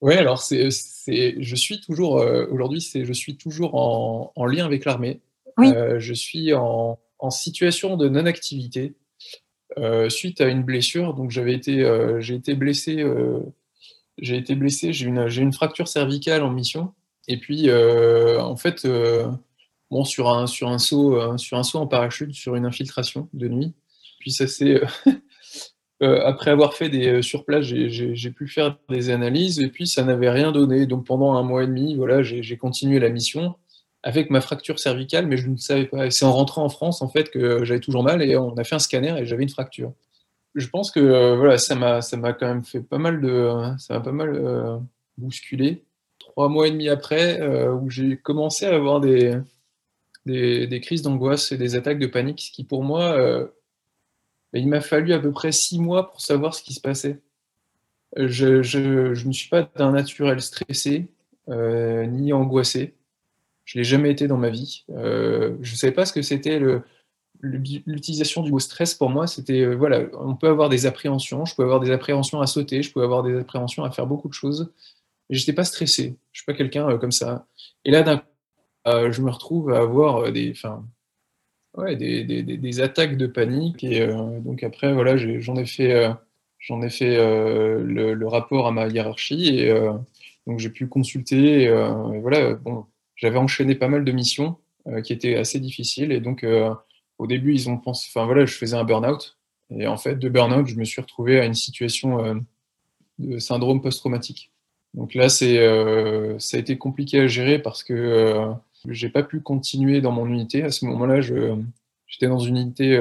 [0.00, 4.64] Oui, alors c'est, je suis toujours euh, aujourd'hui, c'est je suis toujours en, en lien
[4.64, 5.20] avec l'armée.
[5.56, 5.72] Oui.
[5.74, 8.94] Euh, je suis en, en, situation de non-activité
[9.76, 11.14] euh, suite à une blessure.
[11.14, 13.40] Donc j'avais été, euh, j'ai été blessé, euh,
[14.20, 16.92] j'ai été blessé, j'ai une, une fracture cervicale en mission.
[17.28, 18.86] Et puis en fait,
[19.90, 23.74] bon sur un saut, sur un saut en parachute, sur une infiltration de nuit.
[24.20, 24.80] Puis ça s'est
[26.02, 29.86] euh, après avoir fait des euh, sur place, j'ai pu faire des analyses et puis
[29.86, 30.86] ça n'avait rien donné.
[30.86, 33.54] Donc pendant un mois et demi, voilà, j'ai continué la mission
[34.04, 36.10] avec ma fracture cervicale, mais je ne savais pas.
[36.10, 38.76] c'est en rentrant en France, en fait, que j'avais toujours mal et on a fait
[38.76, 39.92] un scanner et j'avais une fracture.
[40.54, 43.94] Je pense que voilà, ça m'a, ça m'a quand même fait pas mal de, ça
[43.94, 44.80] m'a pas mal
[45.16, 45.84] bousculé.
[46.18, 49.38] Trois mois et demi après, où j'ai commencé à avoir des,
[50.26, 53.16] des, crises d'angoisse et des attaques de panique, ce qui pour moi,
[54.52, 57.20] il m'a fallu à peu près six mois pour savoir ce qui se passait.
[58.16, 61.08] Je, je, ne suis pas d'un naturel stressé
[61.48, 62.98] ni angoissé.
[63.68, 64.86] Je l'ai jamais été dans ma vie.
[64.88, 66.58] Euh, je ne savais pas ce que c'était
[67.40, 69.26] l'utilisation du mot stress pour moi.
[69.26, 71.44] C'était euh, voilà, on peut avoir des appréhensions.
[71.44, 72.82] Je peux avoir des appréhensions à sauter.
[72.82, 74.72] Je peux avoir des appréhensions à faire beaucoup de choses.
[75.30, 76.16] Mais j'étais pas stressé.
[76.32, 77.46] Je suis pas quelqu'un euh, comme ça.
[77.84, 78.24] Et là, d'un coup,
[78.86, 80.82] je me retrouve à avoir des, enfin,
[81.76, 83.84] ouais, des, des, des, attaques de panique.
[83.84, 86.10] Et donc après, voilà, j'en ai, fait,
[86.58, 89.78] j'en ai fait le, rapport à ma hiérarchie et
[90.46, 91.64] donc j'ai pu consulter.
[91.64, 92.86] et voilà, bon
[93.18, 96.12] j'avais enchaîné pas mal de missions euh, qui étaient assez difficiles.
[96.12, 96.72] Et donc, euh,
[97.18, 99.36] au début, ils ont enfin voilà, je faisais un burn-out.
[99.70, 102.34] Et en fait, de burn-out, je me suis retrouvé à une situation euh,
[103.18, 104.50] de syndrome post-traumatique.
[104.94, 105.58] Donc là, c'est,
[106.38, 108.50] ça a été compliqué à gérer parce que
[108.88, 110.62] j'ai pas pu continuer dans mon unité.
[110.62, 112.98] À ce moment-là, j'étais dans une unité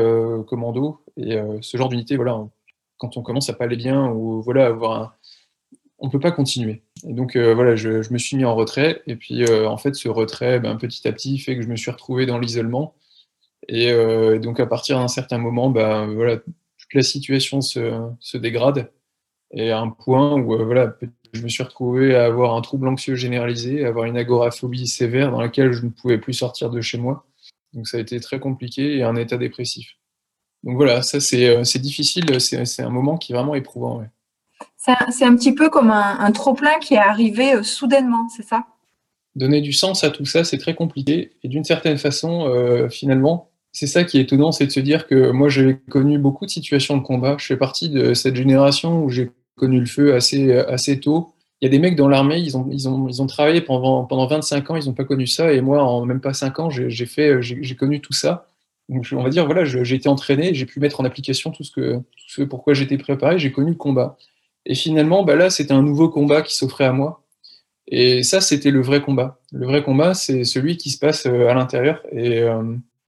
[0.47, 2.45] commando et ce genre d'unité, voilà,
[2.97, 5.17] quand on commence à pas aller bien ou voilà, avoir
[5.99, 6.81] on peut pas continuer.
[7.07, 9.01] Et donc euh, voilà, je, me suis mis en retrait.
[9.07, 11.75] Et puis euh, en fait, ce retrait, ben, petit à petit, fait que je me
[11.75, 12.93] suis retrouvé dans l'isolement.
[13.67, 18.91] Et euh, donc à partir d'un certain moment, ben, voilà, toute la situation se, dégrade.
[19.51, 20.95] Et à un point où voilà,
[21.33, 25.31] je me suis retrouvé à avoir un trouble anxieux généralisé, à avoir une agoraphobie sévère
[25.31, 27.25] dans laquelle je ne pouvais plus sortir de chez moi.
[27.73, 29.95] Donc ça a été très compliqué et un état dépressif.
[30.63, 34.03] Donc voilà, ça c'est difficile, c'est un moment qui est vraiment éprouvant.
[34.77, 38.65] C'est un, petit peu comme un, trop-plein qui est arrivé euh, soudainement, c'est ça?
[39.37, 41.31] Donner du sens à tout ça, c'est très compliqué.
[41.43, 45.05] Et d'une certaine façon, euh, finalement, c'est ça qui est étonnant, c'est de se dire
[45.05, 47.35] que moi, j'ai connu beaucoup de situations de combat.
[47.39, 51.33] Je fais partie de cette génération où j'ai connu le feu assez, assez tôt.
[51.61, 54.05] Il y a des mecs dans l'armée, ils ont, ils, ont, ils ont travaillé pendant,
[54.05, 55.53] pendant 25 ans, ils n'ont pas connu ça.
[55.53, 58.47] Et moi, en même pas 5 ans, j'ai connu tout ça.
[58.89, 61.71] Donc, on va dire, voilà, j'ai été entraîné, j'ai pu mettre en application tout ce,
[61.71, 64.17] que, tout ce pourquoi j'étais préparé, j'ai connu le combat.
[64.65, 67.21] Et finalement, bah là, c'était un nouveau combat qui s'offrait à moi.
[67.87, 69.39] Et ça, c'était le vrai combat.
[69.51, 72.01] Le vrai combat, c'est celui qui se passe euh, à l'intérieur.
[72.11, 72.61] Et euh,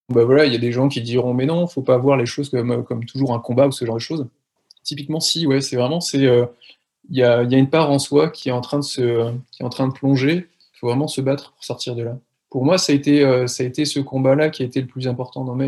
[0.10, 2.26] bah voilà, il y a des gens qui diront, mais non, faut pas voir les
[2.26, 4.28] choses comme, comme toujours un combat ou ce genre de choses.
[4.84, 6.46] Typiquement, si, ouais, c'est vraiment, c'est, euh,
[7.10, 9.32] il y, a, y, a, une part en soi qui est en train de se,
[9.52, 10.48] qui est en train de plonger.
[10.76, 12.18] Il faut vraiment se battre pour sortir de là.
[12.50, 15.08] Pour moi, ça a été, ça a été ce combat-là qui a été le plus
[15.08, 15.66] important dans ma.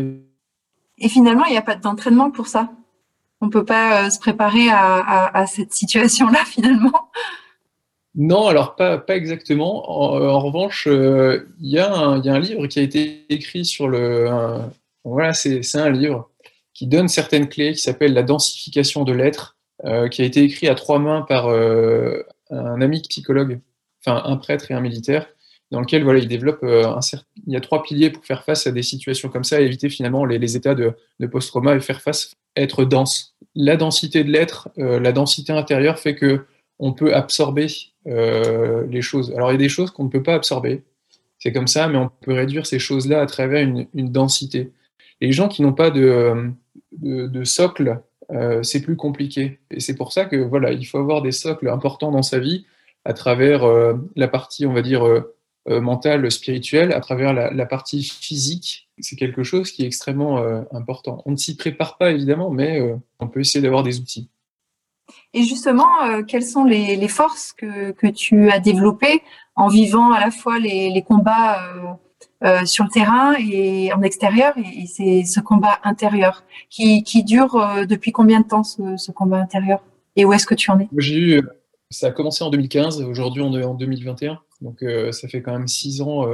[0.98, 2.70] Et finalement, il n'y a pas d'entraînement pour ça
[3.42, 7.10] on peut pas euh, se préparer à, cette situation-là finalement.
[8.14, 9.90] Non, alors pas, pas exactement.
[9.90, 14.28] En, revanche, euh, il y, a un livre qui a été écrit sur le.
[15.04, 16.30] voilà, c'est un livre
[16.74, 20.68] qui donne certaines clés, qui s'appelle La densification de l'être, euh, qui a été écrit
[20.68, 23.60] à trois mains par un ami psychologue,
[24.04, 25.26] enfin un prêtre et un militaire,
[25.70, 27.26] dans lequel voilà, il développe un certain.
[27.46, 29.88] Il y a trois piliers pour faire face à des situations comme ça et éviter
[29.88, 34.70] finalement les, états de, de post-trauma et faire face, être dense la densité de l'être,
[34.78, 36.46] euh, la densité intérieure fait que
[36.78, 37.66] on peut absorber
[38.06, 39.32] euh, les choses.
[39.36, 40.82] Alors il y a des choses qu'on ne peut pas absorber,
[41.38, 44.72] c'est comme ça, mais on peut réduire ces choses-là à travers une, densité.
[45.20, 46.50] les gens qui n'ont pas de,
[46.92, 48.00] de, socle,
[48.30, 49.58] euh, c'est plus compliqué.
[49.70, 52.66] Et c'est pour ça que voilà, il faut avoir des socles importants dans sa vie
[53.04, 53.64] à travers
[54.14, 55.04] la partie, on va dire,
[55.68, 61.22] mentale, spirituelle, à travers la partie physique c'est quelque chose qui est extrêmement euh, important.
[61.26, 64.28] On ne s'y prépare pas évidemment, mais euh, on peut essayer d'avoir des outils.
[65.34, 69.22] Et justement, euh, quelles sont les, forces que, tu as développées
[69.56, 71.58] en vivant à la fois les, combats
[72.64, 78.40] sur le terrain et en extérieur, et, c'est ce combat intérieur qui, dure depuis combien
[78.40, 79.82] de temps ce, combat intérieur?
[80.16, 80.88] Et où est-ce que tu en es?
[80.96, 81.40] J'ai
[81.90, 85.68] ça a commencé en 2015, aujourd'hui on est en 2021, donc ça fait quand même
[85.68, 86.26] six ans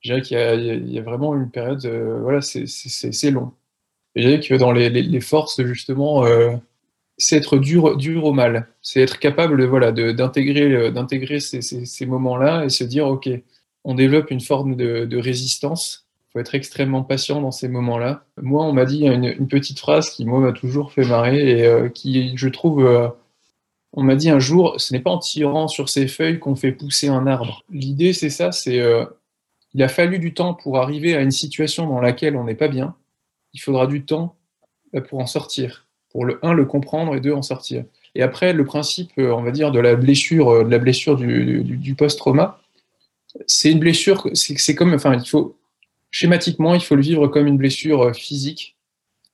[0.00, 3.52] je dirais qu'il y, a vraiment une période, euh, voilà, c'est long.
[4.14, 6.56] je dirais que dans les, forces, justement, euh,
[7.20, 8.68] c'est être dur, dur au mal.
[8.82, 13.28] C'est être capable voilà, d'intégrer d'intégrer ces, ces, moments-là et se dire, OK,
[13.84, 16.06] on développe une forme de, résistance.
[16.28, 18.24] Il faut être extrêmement patient dans ces moments-là.
[18.40, 21.88] Moi, on m'a dit une, petite phrase qui, moi, m'a toujours fait marrer et euh,
[21.88, 23.12] qui, je trouve,
[23.92, 26.72] on m'a dit un jour, ce n'est pas en tirant sur ces feuilles qu'on fait
[26.72, 27.64] pousser un arbre.
[27.70, 28.80] L'idée, c'est ça, c'est
[29.74, 32.68] il a fallu du temps pour arriver à une situation dans laquelle on n'est pas
[32.68, 32.96] bien.
[33.52, 34.36] Il faudra du temps
[34.94, 35.86] euh, pour en sortir.
[36.10, 37.84] Pour le un, le comprendre et deux, en sortir.
[38.14, 41.16] Et après, le principe, euh, on va dire, de la blessure, euh, de la blessure
[41.16, 42.60] du, post-trauma,
[43.46, 45.56] c'est une blessure, c'est comme, enfin, il faut,
[46.10, 48.76] schématiquement, il faut le vivre comme une blessure physique.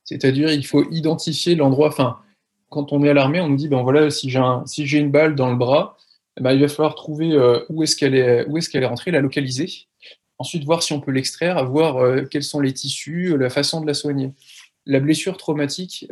[0.05, 2.19] C'est-à-dire, il faut identifier l'endroit, enfin,
[2.69, 5.11] quand on est à l'armée, on nous dit, ben voilà, si j'ai si j'ai une
[5.11, 5.97] balle dans le bras,
[6.39, 7.35] eh ben, il va falloir trouver
[7.71, 9.71] où est-ce qu'elle est, où est-ce qu'elle est rentrée, la localiser.
[10.39, 13.95] Ensuite, voir si on peut l'extraire, voir quels sont les tissus, la façon de la
[13.95, 14.33] soigner.
[14.87, 16.07] La blessure traumatique,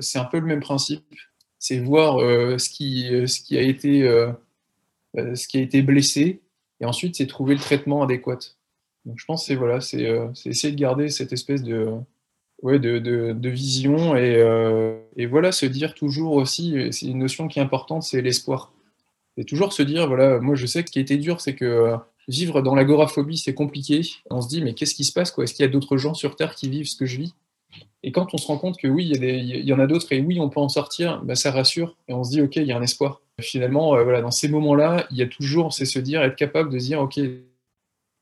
[0.00, 1.04] c'est un peu le même principe
[1.58, 4.32] c'est voir euh, ce, qui, euh, ce, qui a été, euh,
[5.14, 6.42] ce qui a été blessé,
[6.80, 8.38] et ensuite c'est trouver le traitement adéquat.
[9.04, 11.90] Donc je pense que c'est voilà, c'est essayer de garder cette espèce de,
[12.62, 18.72] vision et, voilà, se dire toujours aussi, c'est une notion qui est importante, c'est l'espoir.
[19.36, 21.54] Et toujours se dire, voilà, moi je sais que ce qui a été dur, c'est
[21.54, 21.94] que
[22.26, 24.02] vivre dans l'agoraphobie, c'est compliqué.
[24.30, 26.34] On se dit, mais qu'est-ce qui se passe Est-ce qu'il y a d'autres gens sur
[26.34, 27.34] Terre qui vivent ce que je vis?
[28.06, 30.38] Et quand on se rend compte que oui, il y, en a d'autres et oui,
[30.38, 32.76] on peut en sortir, bah, ça rassure et on se dit, OK, il y a
[32.76, 33.20] un espoir.
[33.40, 36.70] Finalement, euh, voilà, dans ces moments-là, il y a toujours, c'est se dire, être capable
[36.70, 37.18] de dire, OK,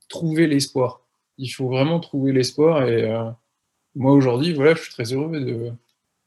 [0.08, 1.02] trouver l'espoir.
[1.36, 2.88] Il faut vraiment trouver l'espoir.
[2.88, 3.30] Et euh,
[3.94, 5.30] moi, aujourd'hui, voilà, je suis très heureux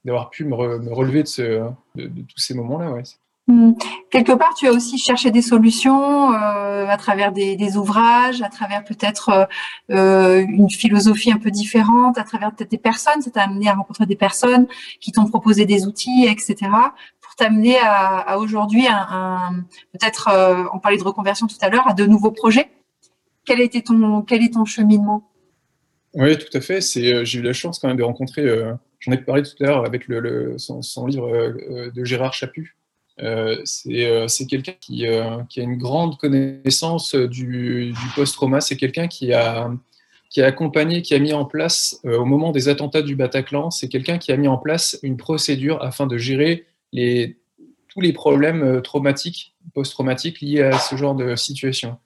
[0.06, 3.02] d'avoir pu me, relever de, tous ces moments-là.
[3.50, 3.72] Hmm.
[4.10, 8.84] Quelque part, tu as aussi cherché des solutions euh, à travers des, ouvrages, à travers
[8.84, 9.46] peut-être euh,
[9.92, 13.22] euh, une philosophie un peu différente, à travers peut-être des personnes.
[13.22, 14.68] Ça t'a amené à rencontrer des personnes
[15.00, 16.56] qui t'ont proposé des outils, etc.
[17.22, 20.30] Pour t'amener à, aujourd'hui un, peut-être,
[20.74, 22.70] on parlait de reconversion tout à l'heure, à de nouveaux projets.
[23.46, 25.32] Quel était ton quel est ton cheminement?
[26.16, 26.82] Oui, tout à fait.
[26.82, 28.46] C'est j'ai eu la chance quand même de rencontrer.
[29.00, 31.30] J'en ai parlé tout à l'heure avec le, son, son, livre
[31.94, 32.77] de Gérard Chaput
[33.22, 38.62] euh, euh, c'est quelqu'un qui, euh, qui, a une grande connaissance du, post-trauma.
[38.62, 39.70] C'est quelqu'un qui a,
[40.38, 44.32] accompagné, qui a mis en place, au moment des attentats du Bataclan, c'est quelqu'un qui
[44.32, 50.62] a mis en place une procédure afin de gérer tous les problèmes traumatiques, post-traumatiques liés
[50.62, 51.98] à ce genre de situation.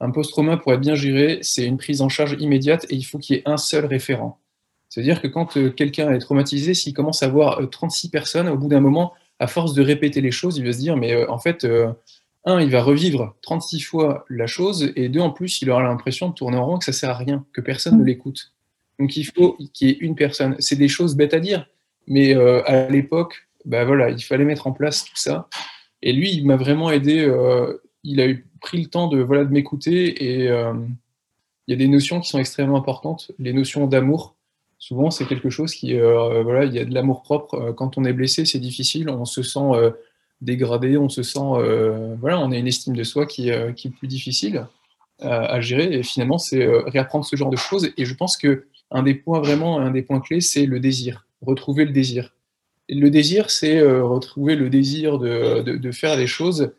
[0.00, 3.18] Un post-trauma, pour être bien géré, c'est une prise en charge immédiate et il faut
[3.18, 4.40] qu'il y ait un seul référent.
[4.88, 8.80] C'est-à-dire que quand quelqu'un est traumatisé, s'il commence à voir 36 personnes, au bout d'un
[8.80, 11.64] moment, à force de répéter les choses, il va se dire, mais euh, en fait,
[11.64, 11.92] euh,
[12.44, 16.28] un, il va revivre 36 fois la chose, et deux, en plus, il aura l'impression
[16.28, 18.52] de tourner en rond, que ça sert à rien, que personne ne l'écoute.
[18.98, 20.56] Donc il faut qu'il y ait une personne.
[20.58, 21.68] C'est des choses bêtes à dire,
[22.08, 25.48] mais euh, à l'époque, bah voilà, il fallait mettre en place tout ça.
[26.02, 27.30] Et lui, il m'a vraiment aidé.
[28.02, 31.88] il a eu, pris le temps de voilà de m'écouter et il y a des
[31.88, 33.30] notions qui sont extrêmement importantes.
[33.38, 34.36] Les notions d'amour,
[34.78, 37.54] souvent c'est quelque chose qui, euh, voilà, il y a de l'amour propre.
[37.54, 39.90] Euh, quand on est blessé, c'est difficile, on se sent euh,
[40.40, 41.40] dégradé, on se sent,
[42.20, 44.66] voilà, on a une estime de soi qui, est plus difficile
[45.20, 45.98] à, gérer.
[45.98, 47.90] Et finalement, c'est réapprendre ce genre de choses.
[47.96, 51.26] Et je pense que un des points vraiment, un des points clés, c'est le désir,
[51.42, 52.36] retrouver le désir.
[52.88, 56.70] Et le désir, c'est retrouver le désir de, de, faire des choses.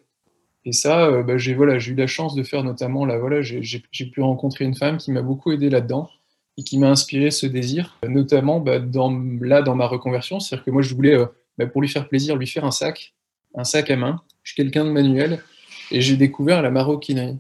[0.64, 4.22] Et ça, bah, j'ai voilà, eu la chance de faire notamment là, voilà, j'ai pu
[4.22, 6.10] rencontrer une femme qui m'a beaucoup aidé là-dedans
[6.60, 10.42] et qui m'a inspiré ce désir, notamment bah, là dans ma reconversion.
[10.42, 11.26] C'est-à-dire que moi, je voulais, euh,
[11.58, 13.16] bah, pour lui faire plaisir, lui faire un sac,
[13.56, 14.22] un sac à main.
[14.44, 15.42] Je suis quelqu'un de manuel
[15.90, 17.38] et j'ai découvert la maroquinerie.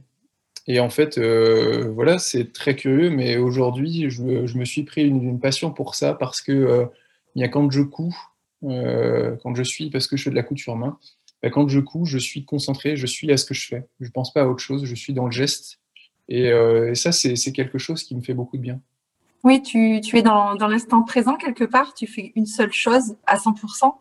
[0.68, 5.38] Et en fait, euh, voilà, c'est très curieux, mais aujourd'hui, je, me suis pris une,
[5.42, 6.86] passion pour ça parce que euh,
[7.42, 8.16] a quand je couds,
[8.62, 10.98] quand je suis, parce que je fais de la couture main,
[11.44, 13.86] bah, quand je couds, je suis concentré, je suis à ce que je fais.
[14.00, 15.82] Je ne pense pas à autre chose, je suis dans le geste.
[16.30, 16.54] Et
[16.94, 18.80] ça, c'est quelque chose qui me fait beaucoup de bien.
[19.44, 23.94] Oui, tu, es dans, l'instant présent quelque part, tu fais une seule chose à 100%.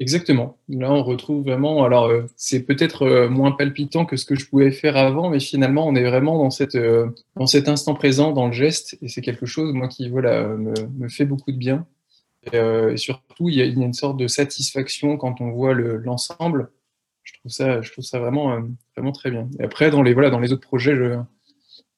[0.00, 0.58] Exactement.
[0.68, 1.82] Là, on retrouve vraiment.
[1.82, 5.40] Alors, euh, c'est peut-être euh, moins palpitant que ce que je pouvais faire avant, mais
[5.40, 9.08] finalement, on est vraiment dans, cette, euh, dans cet instant présent, dans le geste, et
[9.08, 11.86] c'est quelque chose, moi, qui voilà, me, fait beaucoup de bien.
[12.52, 16.70] Et, surtout, il y, a, une sorte de satisfaction quand on voit l'ensemble.
[17.24, 18.58] je trouve ça, je trouve ça vraiment,
[18.96, 19.48] vraiment très bien.
[19.58, 21.18] Et après, dans les, voilà, dans les autres projets, je,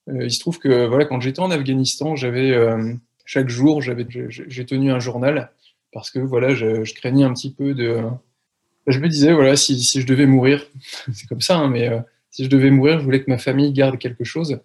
[0.06, 2.94] il se trouve que voilà, quand j'étais en Afghanistan, j'avais euh,
[3.24, 5.50] chaque jour, j'ai tenu un journal
[5.92, 8.02] parce que voilà, je, craignais un petit peu de.
[8.86, 10.66] Je me disais voilà, si, si je devais mourir,
[11.12, 13.72] c'est comme ça, hein, mais euh, si je devais mourir, je voulais que ma famille
[13.72, 14.60] garde quelque chose.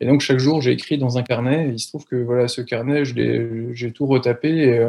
[0.00, 1.68] Et donc chaque jour, j'ai écrit dans un carnet.
[1.68, 4.80] Et il se trouve que voilà, ce carnet, j'ai tout retapé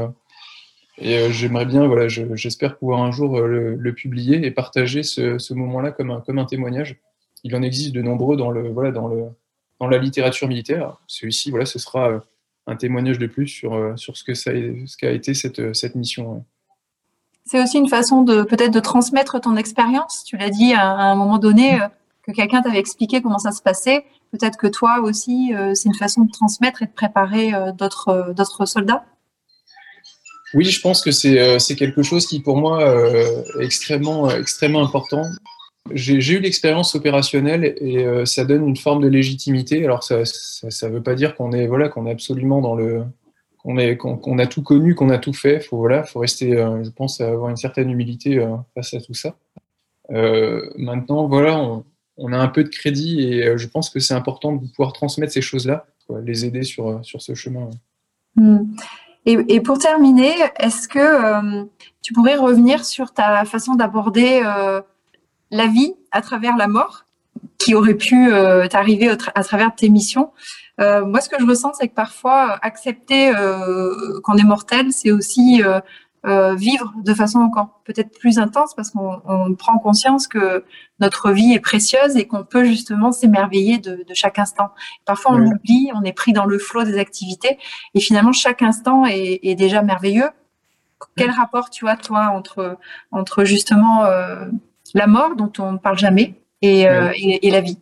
[0.98, 5.92] et, j'aimerais bien, voilà, j'espère pouvoir un jour le, publier et partager ce, ce moment-là
[5.92, 6.98] comme un, comme un témoignage.
[7.44, 9.26] Il en existe de nombreux dans le, voilà, dans le,
[9.80, 10.98] dans la littérature militaire.
[11.08, 12.20] Celui-ci, voilà, ce sera euh,
[12.68, 15.74] un témoignage de plus sur, euh, sur ce que ça ce qu'a été cette, euh,
[15.74, 16.46] cette mission.
[17.46, 20.24] C'est aussi une façon de peut-être de transmettre ton expérience.
[20.26, 21.80] Tu l'as dit à, un moment donné
[22.24, 24.04] que quelqu'un t'avait expliqué comment ça se passait.
[24.32, 29.06] Peut-être que toi aussi, c'est une façon de transmettre et de préparer d'autres d'autres soldats.
[30.56, 35.22] Oui, je pense que c'est quelque chose qui pour moi est extrêmement extrêmement important.
[35.94, 39.84] J'ai eu l'expérience opérationnelle et euh, ça donne une forme de légitimité.
[39.84, 43.04] Alors ça ne veut pas dire qu'on est voilà qu'on est absolument dans le
[43.60, 45.60] qu'on est qu'on a tout connu, qu'on a tout fait.
[45.60, 49.14] Faut voilà, faut rester, euh, je pense, avoir une certaine humilité euh, face à tout
[49.14, 49.36] ça.
[50.10, 51.60] maintenant, voilà,
[52.18, 55.34] on, a un peu de crédit et je pense que c'est important de pouvoir transmettre
[55.34, 55.86] ces choses-là,
[56.24, 57.70] les aider sur sur ce chemin.
[58.36, 58.76] Hmm.
[59.28, 61.66] Et, et, pour terminer, est-ce que
[62.04, 64.44] tu pourrais revenir sur ta façon d'aborder
[65.52, 67.06] la vie à travers la mort
[67.58, 70.32] qui aurait pu euh, t'arriver à travers tes missions.
[70.82, 75.12] Euh, moi, ce que je ressens, c'est que parfois, accepter euh, qu'on est mortel, c'est
[75.12, 75.62] aussi
[76.56, 79.22] vivre de façon encore peut-être plus intense parce qu'on
[79.60, 80.66] prend conscience que
[81.00, 84.72] notre vie est précieuse et qu'on peut justement s'émerveiller de, chaque instant.
[85.06, 87.60] Parfois, on oublie, on est pris dans le flot des activités
[87.94, 90.30] et finalement, chaque instant est, est déjà merveilleux.
[91.16, 92.76] Quel rapport tu as, toi, entre,
[93.12, 94.04] entre justement
[94.96, 97.12] la mort dont on ne parle jamais et, euh,
[97.44, 97.78] la vie.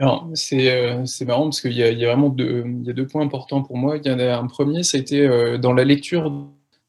[0.00, 3.22] Alors, euh, c'est, marrant parce qu'il y, a vraiment deux, il y a deux points
[3.22, 3.96] importants pour moi.
[3.96, 6.32] Il y en a un premier, ça a été euh, dans la lecture,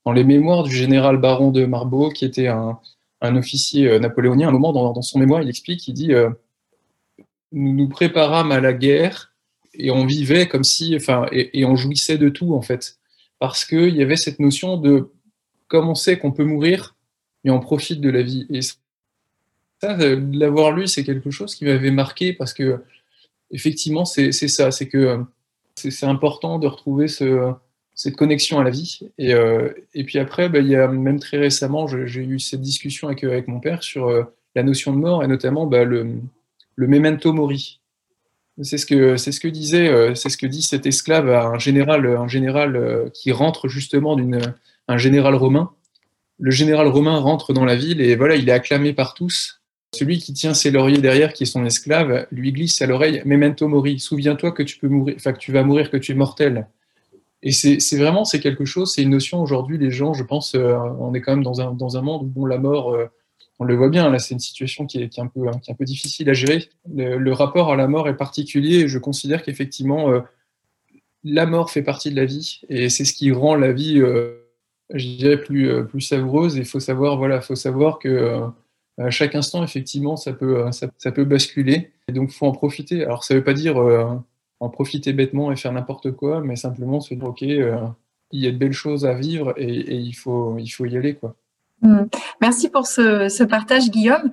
[0.05, 2.79] dans les mémoires du général baron de Marbeau, qui était un,
[3.21, 4.47] officier napoléonien.
[4.47, 6.11] À un moment, dans, son mémoire, il explique, il dit
[7.51, 9.33] Nous nous préparâmes à la guerre
[9.73, 12.97] et on vivait comme si, enfin, et, et on jouissait de tout, en fait.
[13.39, 15.11] Parce qu'il y avait cette notion de,
[15.67, 16.95] comme on sait qu'on peut mourir,
[17.43, 18.45] mais on profite de la vie.
[18.51, 18.75] Et ça,
[19.83, 22.81] euh, l'avoir lu, c'est quelque chose qui m'avait marqué parce que,
[23.51, 25.17] effectivement, c'est ça, c'est que euh,
[25.75, 27.51] c'est important de retrouver ce,
[27.93, 28.99] cette connexion à la vie.
[29.17, 29.69] Et, euh,
[30.05, 33.59] puis après, bah, il y a même très récemment, j'ai eu cette discussion avec, mon
[33.59, 34.09] père sur
[34.55, 36.21] la notion de mort et notamment bah, le,
[36.77, 37.81] memento mori.
[38.61, 41.59] C'est ce que c'est ce que disait, c'est ce que dit cet esclave à un
[41.59, 44.39] général, un général qui rentre justement d'une
[44.87, 45.71] un général romain.
[46.39, 49.61] Le général romain rentre dans la ville et voilà, il est acclamé par tous
[49.93, 53.67] celui qui tient ses lauriers derrière, qui est son esclave, lui glisse à l'oreille Memento
[53.67, 56.67] mori, souviens-toi que tu peux mourir, que tu vas mourir, que tu es mortel.
[57.45, 60.75] Et c'est vraiment, c'est quelque chose, c'est une notion aujourd'hui, les gens, je pense, euh,
[60.99, 63.05] on est quand même dans un, dans un monde où la mort, euh,
[63.59, 65.75] on le voit bien, là, c'est une situation qui est, un peu, qui est un
[65.75, 66.67] peu difficile à gérer.
[66.91, 70.21] Le, rapport à la mort est particulier et je considère qu'effectivement, euh,
[71.23, 74.01] la mort fait partie de la vie et c'est ce qui rend la vie,
[74.93, 76.55] je dirais, plus, plus savoureuse.
[76.55, 78.41] il faut savoir, voilà, faut savoir que
[78.97, 81.91] à chaque instant, effectivement, ça peut, euh, ça, peut basculer.
[82.07, 83.03] Et donc, faut en profiter.
[83.03, 84.15] Alors, ça ne veut pas dire euh,
[84.59, 87.77] en profiter bêtement et faire n'importe quoi, mais simplement se dire, OK, euh,
[88.31, 91.15] il y a de belles choses à vivre et, il, faut, il faut y aller.
[91.15, 91.35] Quoi.
[91.81, 92.03] Mmh.
[92.41, 94.31] Merci pour ce, partage, Guillaume.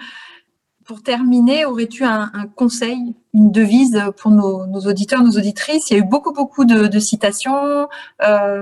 [0.84, 5.90] Pour terminer, aurais-tu un, conseil, une devise pour nos, auditeurs, nos auditrices?
[5.90, 7.88] Il y a eu beaucoup, beaucoup de, citations,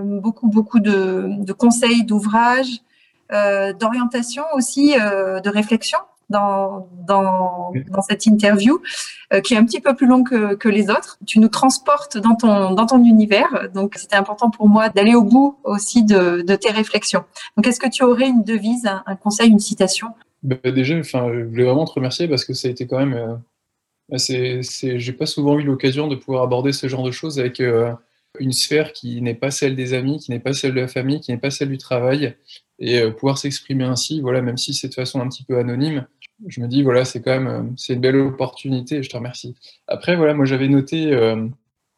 [0.05, 2.82] beaucoup, beaucoup de conseils, d'ouvrages.
[3.32, 5.98] Euh, d'orientation aussi, euh, de réflexion
[6.30, 7.72] dans, dans,
[8.02, 8.80] cette interview,
[9.32, 11.18] euh, qui est un petit peu plus longue que, que, les autres.
[11.26, 15.22] Tu nous transportes dans ton, dans ton univers, donc c'était important pour moi d'aller au
[15.22, 17.24] bout aussi de, de, tes réflexions.
[17.56, 20.08] Donc est-ce que tu aurais une devise, un, conseil, une citation?
[20.42, 23.14] Bah, Déjà, je voulais vraiment te remercier parce que ça a été quand même...
[23.14, 24.62] Euh, c'est,
[24.98, 27.62] j'ai pas souvent eu l'occasion de pouvoir aborder ce genre de choses avec
[28.38, 31.20] une sphère qui n'est pas celle des amis, qui n'est pas celle de la famille,
[31.20, 32.36] qui n'est pas celle du travail,
[32.78, 36.06] et euh, pouvoir s'exprimer ainsi, voilà, même si c'est de façon un petit peu anonyme,
[36.46, 39.02] je me dis voilà, c'est quand même euh, c'est une belle opportunité.
[39.02, 39.54] Je te remercie.
[39.86, 41.46] Après voilà, moi j'avais noté, euh,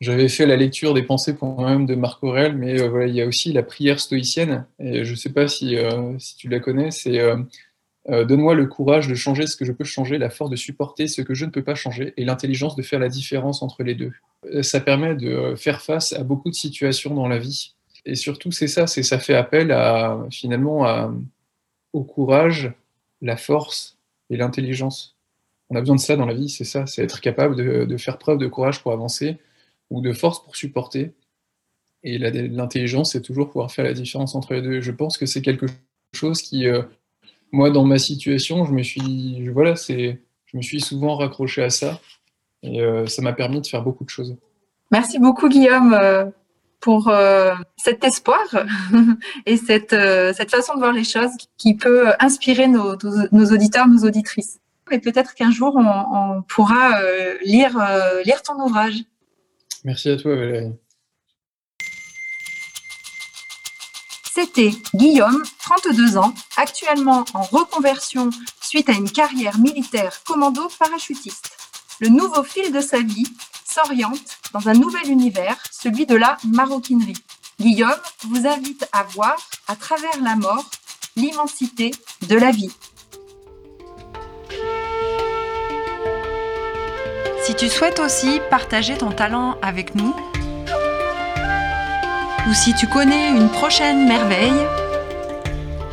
[0.00, 3.22] j'avais fait la lecture des pensées pour moi-même de Marc Aurel, mais voilà, il y
[3.22, 4.66] a aussi la prière stoïcienne.
[4.80, 5.76] Et je sais pas si
[6.18, 7.20] si tu la connais, c'est
[8.08, 11.22] Donne-moi le courage de changer ce que je peux changer, la force de supporter ce
[11.22, 14.12] que je ne peux pas changer et l'intelligence de faire la différence entre les deux.
[14.62, 17.74] Ça permet de faire face à beaucoup de situations dans la vie
[18.04, 21.12] et surtout, c'est ça, c'est ça fait appel à finalement
[21.92, 22.72] au courage,
[23.20, 23.98] la force
[24.30, 25.16] et l'intelligence.
[25.70, 28.18] On a besoin de ça dans la vie, c'est ça, c'est être capable de, faire
[28.18, 29.38] preuve de courage pour avancer
[29.90, 31.12] ou de force pour supporter.
[32.02, 34.80] Et l'intelligence, c'est toujours pouvoir faire la différence entre les deux.
[34.80, 35.66] Je pense que c'est quelque
[36.14, 36.82] chose qui, euh,
[37.52, 41.70] moi, dans ma situation, je me suis, voilà, c'est, je me suis souvent raccroché à
[41.70, 42.00] ça
[42.62, 44.36] et euh, ça m'a permis de faire beaucoup de choses.
[44.90, 45.94] Merci beaucoup, Guillaume.
[45.94, 46.24] Euh,
[46.82, 48.42] pour euh, cet espoir
[49.46, 52.96] et cette, euh, cette façon de voir les choses qui peut inspirer nos,
[53.30, 54.58] nos auditeurs, nos auditrices.
[54.90, 57.78] Et peut-être qu'un jour, on, pourra euh, lire,
[58.26, 58.96] lire ton ouvrage.
[59.84, 60.72] Merci à toi, Valérie.
[64.34, 68.30] C'était Guillaume, 32 ans, actuellement en reconversion
[68.62, 71.50] suite à une carrière militaire commando parachutiste.
[72.00, 73.26] Le nouveau fil de sa vie
[73.70, 77.22] s'oriente dans un nouvel univers, celui de la maroquinerie.
[77.60, 79.36] Guillaume vous invite à voir,
[79.68, 80.64] à travers la mort,
[81.14, 81.90] l'immensité
[82.26, 82.72] de la vie.
[87.44, 90.14] Si tu souhaites aussi partager ton talent avec nous,
[92.48, 94.66] ou si tu connais une prochaine merveille,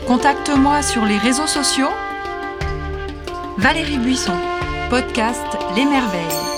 [0.08, 1.92] contacte-moi sur les réseaux sociaux.
[3.58, 4.38] Valérie Buisson,
[4.90, 5.46] podcast
[5.76, 6.49] Les Merveilles.